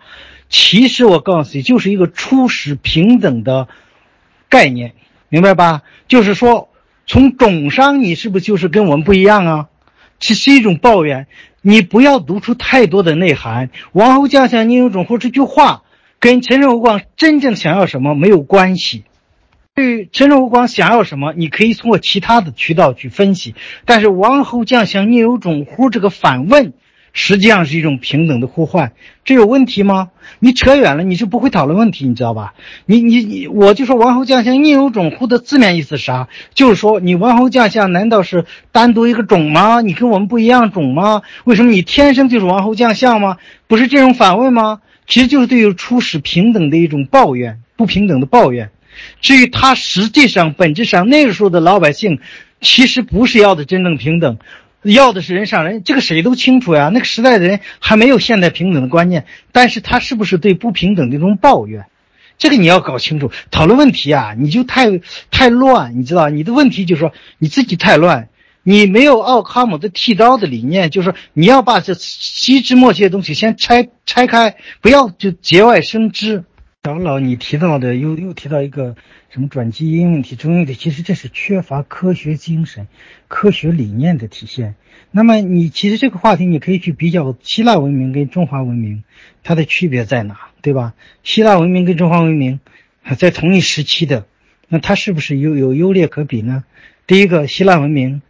[0.50, 3.70] 其实我告诉你，就是一个初始平等的
[4.50, 4.94] 概念，
[5.30, 5.84] 明白吧？
[6.08, 6.70] 就是说，
[7.08, 9.68] 从种上你是不是就是跟我们不一样啊？
[10.20, 11.28] 这是一种抱怨。
[11.62, 13.70] 你不要读出太多的内涵。
[13.92, 15.84] 王侯将相宁有种乎这句话，
[16.20, 19.04] 跟陈胜吴广真正想要什么没有关系。
[19.74, 23.56] 对于陈胜吴广想要什么，你可以通过其他的渠道去分析。
[23.84, 26.74] 但是王侯将相宁有种乎这个反问，
[27.16, 28.92] 实际上是一种平等的呼唤。
[29.24, 30.10] 这有问题吗？
[30.40, 32.54] 你扯远了，你是不会讨论问题，你知道吧？
[32.86, 36.28] 你你你，我就说王侯将相宁有种乎的字面意思啥？
[36.54, 39.80] 就是说你王侯将相难道是单独一个种吗？
[39.80, 41.22] 你跟我们不一样种吗？
[41.46, 43.38] 为什么你天生就是王侯将相吗？
[43.66, 44.82] 不是这种反问吗？
[45.08, 48.72] 其实就是对于初始平等的一种抱怨，不平等的抱怨。
[49.22, 52.20] 至于他实际上本质上那个时候的老百姓，
[52.60, 54.38] 其实不是要的真正平等。
[54.94, 56.90] 要的是人上人，这个谁都清楚呀。
[56.94, 61.86] 那个时代的人还没有现代平等的观念，但是他是不是对不平等的一种抱怨？
[62.38, 63.32] 这个你要搞清楚。
[63.50, 65.00] 讨论问题啊，你就太
[65.32, 66.30] 太乱，你知道？
[66.30, 68.30] 你的问题就是说你自己太乱，
[68.64, 76.44] 你没有奥卡姆的剃刀的理念，就是说你要把这细枝末节的东西先拆拆开，不要就节外生枝。
[76.86, 78.96] 长老，你提到的又又提到一个
[79.32, 82.88] 什么转基因问题、中医的，其实这是缺乏科学精神、
[83.28, 84.76] 科学理念的体现。
[85.10, 89.04] 那么你其实这个话题你可以去比较希腊文明跟中华文明，
[89.42, 90.94] 它的区别在哪，对吧？
[91.24, 92.60] 希腊文明跟中华文明
[93.18, 94.28] 在同一时期的，
[94.68, 96.66] 那它是不是有有优劣可比呢？
[97.08, 98.22] 第一个，希腊文明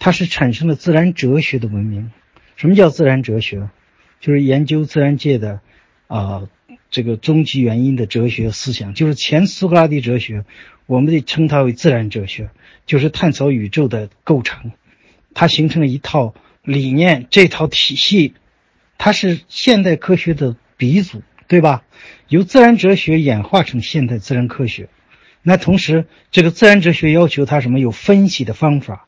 [0.00, 2.10] 它是产生了自然哲学的文明。
[2.56, 3.70] 什么叫自然哲学？
[4.18, 5.60] 就是研究自然界的
[6.08, 6.48] 啊。
[6.90, 10.44] 这个终极原因的哲学思想，就是前苏格拉底哲学，
[10.86, 12.50] 我们得称它为自然哲学，
[12.86, 14.72] 就是探索宇宙的构成，
[15.32, 16.34] 它形成了一套
[16.64, 18.34] 理念，这套体系，
[18.98, 21.84] 它是现代科学的鼻祖，对吧？
[22.28, 24.88] 由自然哲学演化成现代自然科学，
[25.42, 27.78] 那同时，这个自然哲学要求它什么？
[27.78, 29.06] 有分析的方法，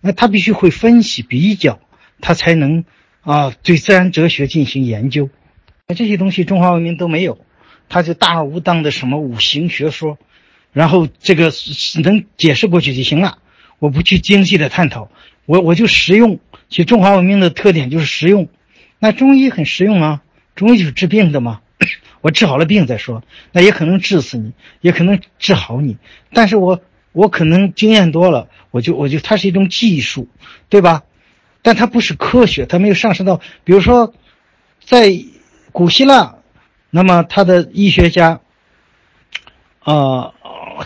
[0.00, 1.80] 那它必须会分析比较，
[2.20, 2.84] 它才能
[3.20, 5.30] 啊对自然哲学进行研究。
[5.94, 7.38] 这些东西中华文明都没有，
[7.88, 10.18] 他就大而无当的什么五行学说，
[10.72, 11.52] 然后这个
[12.02, 13.38] 能解释过去就行了，
[13.78, 15.10] 我不去精细的探讨，
[15.46, 16.40] 我我就实用。
[16.68, 18.48] 其实中华文明的特点就是实用，
[18.98, 20.22] 那中医很实用啊，
[20.54, 21.60] 中医就是治病的嘛，
[22.22, 23.22] 我治好了病再说，
[23.52, 25.98] 那也可能治死你，也可能治好你，
[26.32, 26.80] 但是我
[27.12, 30.28] 我可能经验多了，我就我就它是一种技术，
[30.70, 31.02] 对吧？
[31.60, 34.14] 但它不是科学，它没有上升到，比如说
[34.84, 35.12] 在。
[35.72, 36.36] 古希腊，
[36.90, 38.40] 那么他的医学家，
[39.80, 40.34] 啊，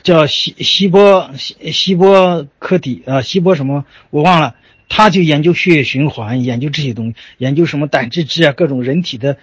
[0.05, 4.55] 叫希希波希希波科底啊，希波什么我忘了，
[4.89, 9.39] 他就研究血液循环，研究这些东西，研究什么胆汁质啊，各种人体的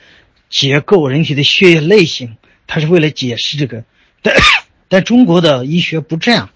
[0.49, 3.83] 结构、人体的血液类型，他是为了解释这个。
[4.21, 4.33] 但
[4.87, 6.51] 但中国的医学不这样，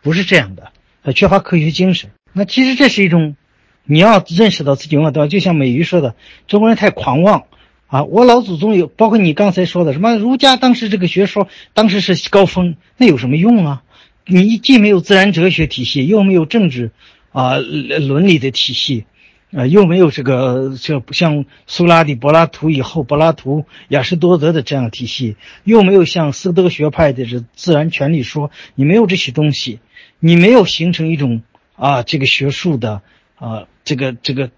[0.00, 0.70] 不是这样的，
[1.02, 2.10] 他缺乏科学精神。
[2.32, 3.34] 那其实这是一种，
[3.82, 5.26] 你要认识到自己文化对吧？
[5.26, 6.14] 就像美鱼说的，
[6.46, 7.42] 中国人太狂妄。
[7.88, 13.82] 啊，我老祖宗有，包括你刚才说的什么儒家，当时这个学说当时是高峰，那有什么用啊？
[14.26, 16.90] 你既没有自然哲学体系，又没有政治
[17.32, 19.06] 啊伦理的体系，
[19.52, 29.80] 啊，又没有这个像像苏拉底、柏拉图以后柏拉图、亚士多德的这样体系，又没有像斯德学派的这自然权利说，你没有这些东西，
[30.20, 31.40] 你没有形成一种
[31.74, 33.00] 啊这个学术的
[33.36, 34.50] 啊这个这个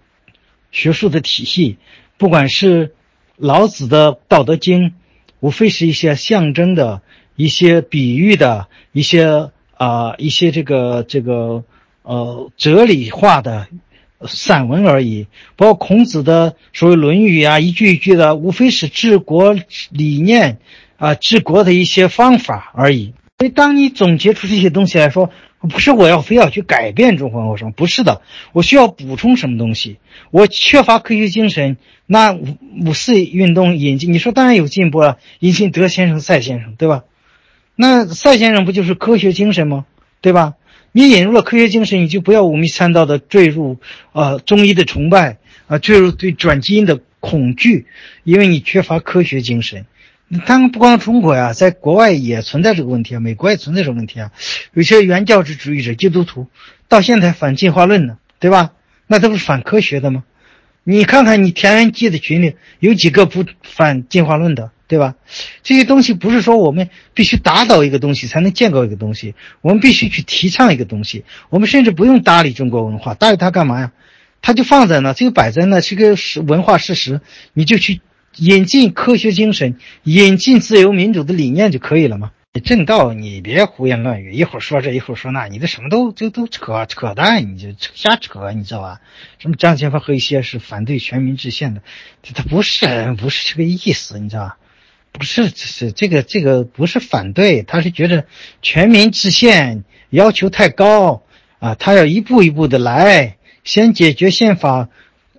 [0.73, 1.77] 学术的体系，
[2.17, 2.93] 不管是。
[3.41, 4.89] 老子的《道德经》，
[5.39, 7.01] 无非是一些象征的、
[7.35, 11.63] 一些比喻的、一些啊、一些这个这个
[12.03, 13.67] 呃哲理化的
[14.27, 15.25] 散文而已。
[15.55, 19.55] 包括孔子的所谓《论语》啊，一句一句的，无非是治国
[19.89, 20.59] 理念
[20.97, 23.15] 啊、治国的一些方法而已。
[23.39, 25.31] 所以，当你总结出这些东西来说，
[25.61, 28.21] 不是我要非要去改变中华文化，不是的，
[28.53, 29.97] 我需要补充什么东西？
[30.29, 31.77] 我缺乏科学精神。
[32.13, 37.05] 那五五四运动引进，你说当然有进步了，引进德先生、赛先生，对吧？
[37.73, 39.85] 那赛先生不就是科学精神吗？
[40.19, 40.55] 对吧？
[40.91, 43.77] 你引入了科学精神，你就不要五迷三道的坠入
[44.11, 47.87] 呃中医的崇拜啊，坠入对转基因的恐惧，
[48.25, 49.85] 因为你缺乏科学精神。
[50.45, 54.31] 当然不光中国呀，在国外也存在这个问题啊，美国也存在这个问题啊。
[54.73, 56.47] 有些原教旨主义者、基督徒
[56.89, 58.71] 到现在反进化论呢，对吧？
[59.07, 60.25] 那这不是反科学的吗？
[60.83, 65.15] 你看看你田园记的群里有几个不反进化论的，对吧？
[65.61, 71.23] 这些东西不是说我们必须打倒一个东西才能建构一个东西，我们必须去提倡一个东西。
[71.49, 73.91] 我们甚至不用搭理中国文化，搭理它干嘛呀？
[74.41, 76.15] 它就放在那，这个摆在那是个
[76.47, 77.21] 文化事实，
[77.53, 78.01] 你就去
[78.37, 82.31] 引进科学精神，引进自由民主的理念就可以了嘛。
[82.59, 88.99] 正道，你别胡言乱语，一会儿说这，一会儿说那，你这什么都就都扯扯淡，你就瞎扯，你知道吧？
[89.39, 91.81] 什么张千帆和一些是反对全民制宪的，
[92.21, 94.57] 他他不是不是这个意思，你知道吧？
[95.13, 98.25] 不是，这是这个这个不是反对，他是觉得
[98.61, 101.23] 全民制宪要求太高
[101.59, 104.89] 啊，他要一步一步的来，先解决宪法。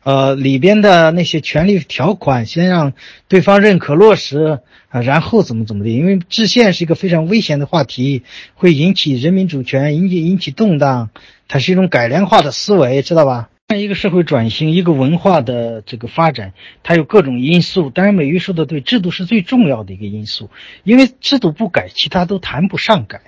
[0.05, 2.93] 呃，里边的那些权利条款，先让
[3.29, 4.59] 对方认可落实
[4.89, 5.91] 啊，然后怎么怎么的？
[5.91, 8.25] 因为制宪是一个非常危险的话题，
[8.55, 11.11] 会引起人民主权，引起引起动荡。
[11.47, 13.49] 它是一种改良化的思维，知道吧？
[13.77, 16.53] 一个社会转型，一个文化的这个发展，
[16.83, 17.89] 它有各种因素。
[17.89, 20.51] 当然，美玉说的对，制度是最重要的一个因素，
[20.83, 23.21] 因为制度不改，其他都谈不上改。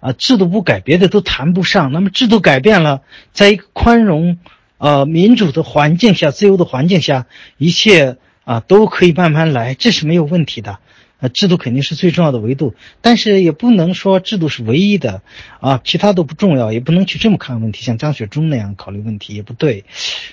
[0.00, 1.92] 啊，制度不改，别的都谈不上。
[1.92, 3.00] 那么制度改变了，
[3.32, 4.38] 在一个宽容。
[4.80, 7.26] 呃，民主的环境下，自由的环境下，
[7.58, 10.78] 一切啊都可以慢慢来，这是没有问题的。
[11.20, 15.20] 呃，制度肯定是最重要的维度，但是也不能说制度是唯一的
[15.60, 19.84] 啊，其他都不重要，也不能去这么看问题，像张雪忠那样考虑问题也不对。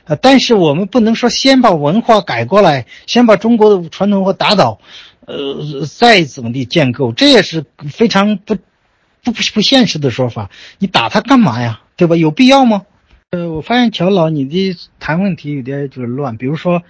[0.06, 4.80] 呃，但是我们不能说先把文化改过来，先把中国的传统文化打倒，
[5.26, 10.49] 呃，再怎么地建构，这也是非常不不不不现实的说法。
[10.80, 11.82] 你打他干嘛呀？
[11.98, 12.15] 对吧？
[12.15, 12.84] 有必要吗？
[13.32, 16.38] 呃，我发现乔老你的谈问题有点就是乱。
[16.38, 16.84] 比如说，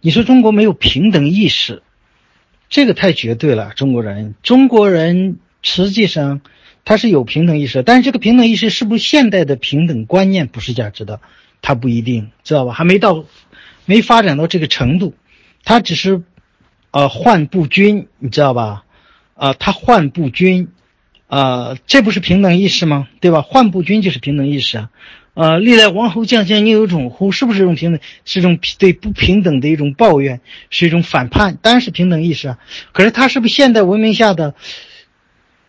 [0.00, 1.84] 你说中国没有平等意识，
[2.68, 3.72] 这个太绝对了。
[3.76, 6.40] 中国人，中国人实际上
[6.84, 11.20] 他是有平等意识，但是这个平等意识是不是现代的平等观念不是价值的，
[11.62, 12.72] 他不一定知道吧？
[12.72, 13.24] 还没到，
[13.86, 15.14] 没发展到这个程度，
[15.62, 16.24] 他只是，
[16.90, 18.84] 呃，患不均，你知道吧？
[19.34, 20.66] 啊，他患不均，
[21.28, 23.06] 啊，这不是平等意识吗？
[23.20, 23.40] 对吧？
[23.42, 24.90] 患不均就是平等意识啊。
[25.34, 27.32] 呃，历来王侯将相宁有种乎？
[27.32, 28.00] 是不是这种平等？
[28.24, 30.40] 是一种对不平等的一种抱怨，
[30.70, 31.58] 是一种反叛。
[31.60, 32.58] 当然是平等意识啊。
[32.92, 34.54] 可是它是不是现代文明下的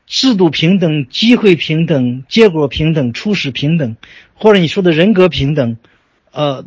[0.05, 3.97] 制度平等、机会平等、结果平等、初始平等，
[4.35, 5.77] 或者你说的人格平等？
[6.31, 6.65] 呃，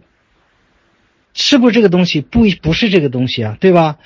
[1.35, 2.21] 是不是这个东西？
[2.21, 3.99] 不，不是这个东西啊，对吧？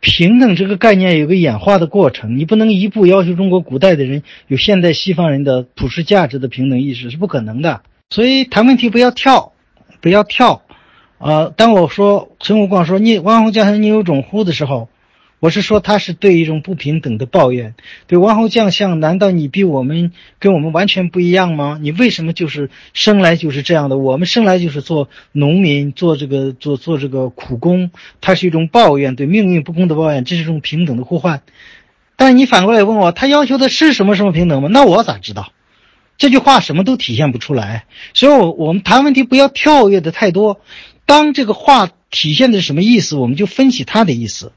[0.00, 7.82] 平等这个概念有个演化的过程，你不能一步要求中国古代的人有现代西方人的普世价值的平等意识，是不可能的。
[8.10, 9.52] 所以谈问题不要跳，
[10.00, 10.62] 不要跳，
[11.18, 14.88] 呃，当我说陈武光说你王侯将相宁有种乎的时候，
[15.40, 17.74] 我是说他是对一种不平等的抱怨。
[18.06, 21.78] 对王侯将相，难道你比我们跟我们完全不一样吗？
[21.80, 23.98] 你为什么就是生来就是这样的？
[23.98, 27.90] 我们生来就是做农民，做这个做做这个苦工，
[28.20, 31.42] 它是一种抱怨，对命运不公的抱怨，这是一种平等的呼唤。
[32.16, 34.68] 但你反过来问我，他要求的是什么什么平等吗？
[34.70, 35.52] 那我咋知道？
[36.16, 40.60] 这句话什么都体现不出来，所以，我我们谈问题不要跳跃的太多。
[41.06, 44.52] 当这个话体现的是什么意思，我们就分析它的意思。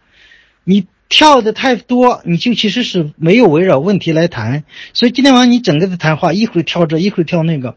[0.63, 4.63] 你跳的太多，你就其实是没有围绕问题来谈。
[4.93, 7.75] 所以今天晚上你整个的谈话，一会儿跳这，一会儿跳那个，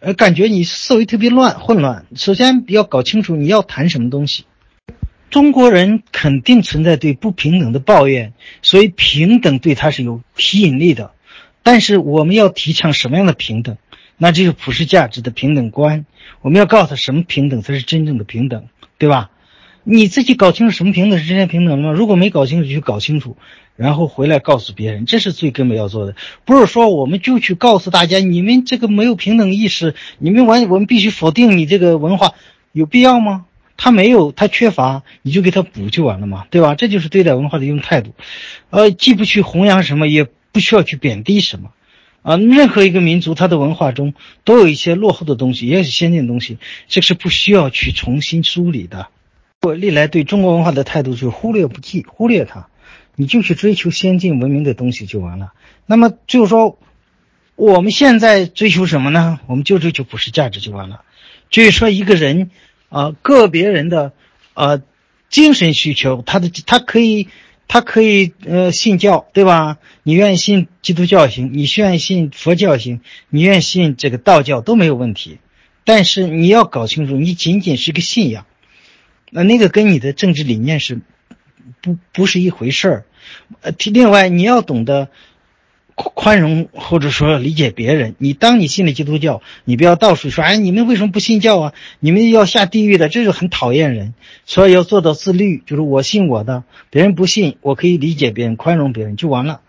[0.00, 2.06] 呃，感觉你思维特别乱混乱。
[2.16, 4.44] 首先要搞清楚你要谈什么东西。
[5.30, 11.12] 中国人肯定存在对不平等的抱怨，所以平等对他是有吸引力的。
[11.62, 13.76] 但是我们要提倡什么样的平等？
[14.16, 16.04] 那就是普世价值的平等观。
[16.40, 18.66] 我们要告诉他什么平等才是真正的平等，
[18.98, 19.30] 对吧？
[19.84, 21.96] 你自己搞清楚什么平等是真正平等了吗？
[21.96, 23.36] 如果没搞清楚，就搞清楚，
[23.76, 26.16] 然后回来告诉别人，这是最根本要做的。
[26.44, 32.34] 不是说我们就去告诉大家，你们这个没有平等意识，你们完我们必须否定你这个文化，
[32.72, 33.44] 有必要吗？
[33.76, 36.74] 他没有，他缺乏，你就给他补就完了嘛，对吧？
[36.74, 38.14] 这就是对待文化的一种态度。
[38.70, 40.26] 呃，既不去弘扬什么，也。
[40.52, 41.72] 不需要去贬低什么，
[42.22, 44.14] 啊，任何一个民族，它的文化中
[44.44, 46.58] 都有一些落后的东西，也有先进的东西，
[46.88, 49.08] 这是不需要去重新梳理的。
[49.62, 52.68] 我历来对中国文化的态度就是忽略不计，忽略它，
[53.14, 55.52] 你就去追求先进文明的东西就完了。
[55.86, 56.78] 那么就是说，
[57.54, 59.40] 我们现在追求什么呢？
[59.46, 61.02] 我们就追求普世价值就完了。
[61.50, 62.50] 就是说，一个人
[62.88, 64.12] 啊，个别人的
[64.54, 64.82] 呃
[65.28, 67.28] 精神需求，他的他可以。
[67.68, 69.78] 他可以呃信教，对吧？
[70.02, 75.38] 你愿意信基督教行，你愿意信佛教行，你愿意信这个道教都没有问题。
[75.84, 78.46] 但是你要搞清楚，你仅仅是个信仰，
[79.30, 81.00] 那那个跟你的政治理念是
[81.80, 83.04] 不不是一回事儿。
[83.60, 85.10] 呃，另外你要懂得
[86.14, 88.14] 宽容或者说理解别人。
[88.18, 91.72] 你当你信了基督教，你不要到处说，哎，你们为什么不信教啊？
[91.98, 94.14] 你们要下地狱的，这是很讨厌人。
[94.46, 99.60] 所以要做到自律，就是我信我的，别人不信，我可以理解别人，宽容别人就完了。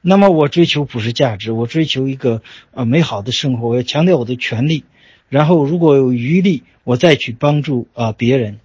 [0.00, 2.42] 那么我追求普世价值，我追求一个
[2.72, 4.84] 呃美好的生活，我要强调我的权利，
[5.28, 8.58] 然后如果有余力，我再去帮助啊别人。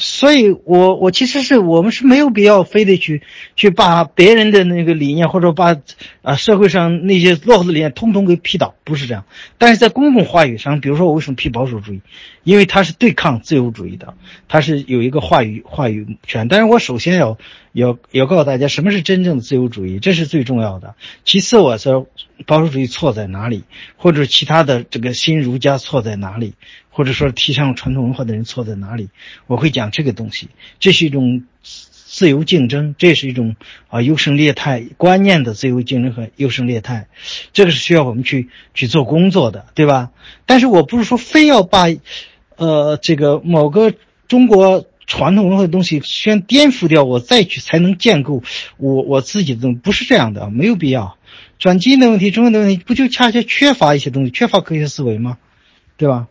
[0.00, 3.22] 所以，我我其实是我们是没有必要非得去
[3.56, 5.76] 去把别人的那个理念，或者把
[6.22, 9.24] 啊社会上那些落后的理念通通给批倒，不是这样。
[9.58, 12.00] 但是在公共话语上，比如说我为什么批保守主义，
[12.44, 14.14] 因为它是对抗自由主义的，
[14.46, 16.46] 它是有一个话语话语权。
[16.46, 17.36] 但是我首先要
[17.72, 20.94] 要要告诉大家什么是真正的自由主义，这是最重要的。
[21.24, 22.06] 其次，我说
[22.46, 23.64] 保守主义错在哪里，
[23.96, 26.54] 或者其他的这个新儒家错在哪里。
[26.98, 29.08] 或者说提倡传统文化的人错在哪里？
[29.46, 30.48] 我会讲这个东西，
[30.80, 33.54] 这是一种自由竞争，这是一种
[33.86, 37.06] 啊优胜劣汰观念的自由竞争和优胜劣汰，
[37.52, 40.10] 这个是需要我们去去做工作的，对吧？
[40.44, 41.86] 但是我不是说非要把
[42.56, 43.94] 呃这个某个
[44.26, 48.42] 中国传统文化的东西先颠覆掉，我再去才能建构
[48.76, 51.16] 我我自己的东西，不是这样的，没有必要。
[51.60, 55.38] 转基因的问题，中文的问题，不就恰恰缺乏一些东西，缺乏科学思维吗？
[55.96, 56.26] 对吧？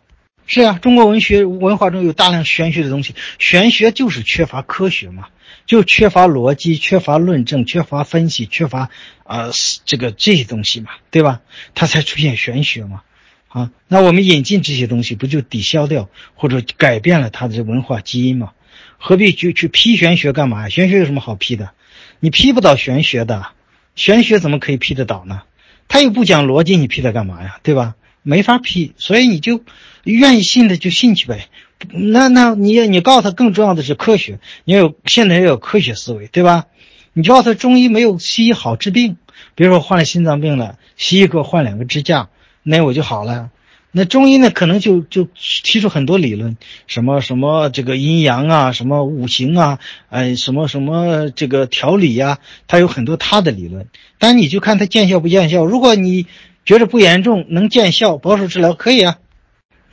[0.47, 5.27] 是啊，中国文学文化中有大量玄学的东西，玄学就是缺乏科学嘛，
[5.65, 8.89] 就缺乏逻辑，缺乏论证，缺乏分析，缺乏
[9.25, 9.49] 啊
[9.83, 11.41] 这个这些东西嘛，对吧？
[11.75, 13.01] 它才出现玄学嘛，
[13.49, 18.53] 啊，那我们引进这些东西，不就抵消掉或者改变了它的文化基因嘛？
[18.97, 20.69] 何必去去批玄学干嘛呀？
[20.69, 21.71] 玄学有什么好批的？
[22.21, 23.47] 你批不倒玄学的，
[23.95, 25.41] 玄学怎么可以批得倒呢？
[25.89, 27.59] 他又不讲逻辑，你批它干嘛呀？
[27.63, 27.95] 对吧？
[28.23, 29.61] 没法批，所以你就
[30.13, 31.47] 愿意信的就信去呗。
[31.91, 36.65] 那那你你告诉他，更重要的是科学，你要有现在要有科学思维，对吧？
[37.13, 39.17] 你告诉他中医没有西医好治病，
[39.55, 42.29] 比如说患了心脏病了，西医给我换两个支架，
[42.63, 43.49] 那我就好了。
[43.91, 45.27] 那中医呢，可能就就
[45.63, 49.79] 提出很多理论，什么什么这个阴阳啊，什么五行啊，
[50.09, 53.87] 哎，什么什么这个调理呀，他有很多他的理论。
[54.19, 55.65] 但你就看他见效不见效。
[55.65, 56.27] 如果你
[56.65, 59.17] 觉着不严重，能见效，保守治疗可以啊，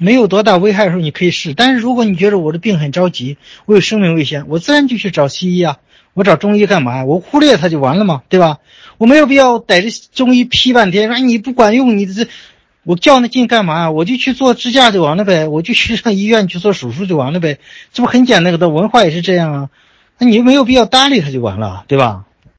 [0.04, 1.54] 没有多大危害的时候你可以试。
[1.54, 5.78] 但是如果你觉得我的病很着急，我有生命危险，我自然就去找西医啊。
[6.12, 7.04] 我找中医干嘛呀？
[7.04, 8.58] 我忽略它就完了嘛，对吧？
[8.98, 12.28] 我没有必要逮着中医批半天，说你不管用，你这
[12.84, 13.90] 我较那劲干嘛呀？
[13.90, 17.58] 我就去做支架就完了呗，我就去上医院去做手术就完了呗，
[17.92, 18.68] 这不很简单的？
[18.68, 19.70] 文化也是这样啊，
[20.18, 22.26] 那你没有必要搭理他就完了，对吧？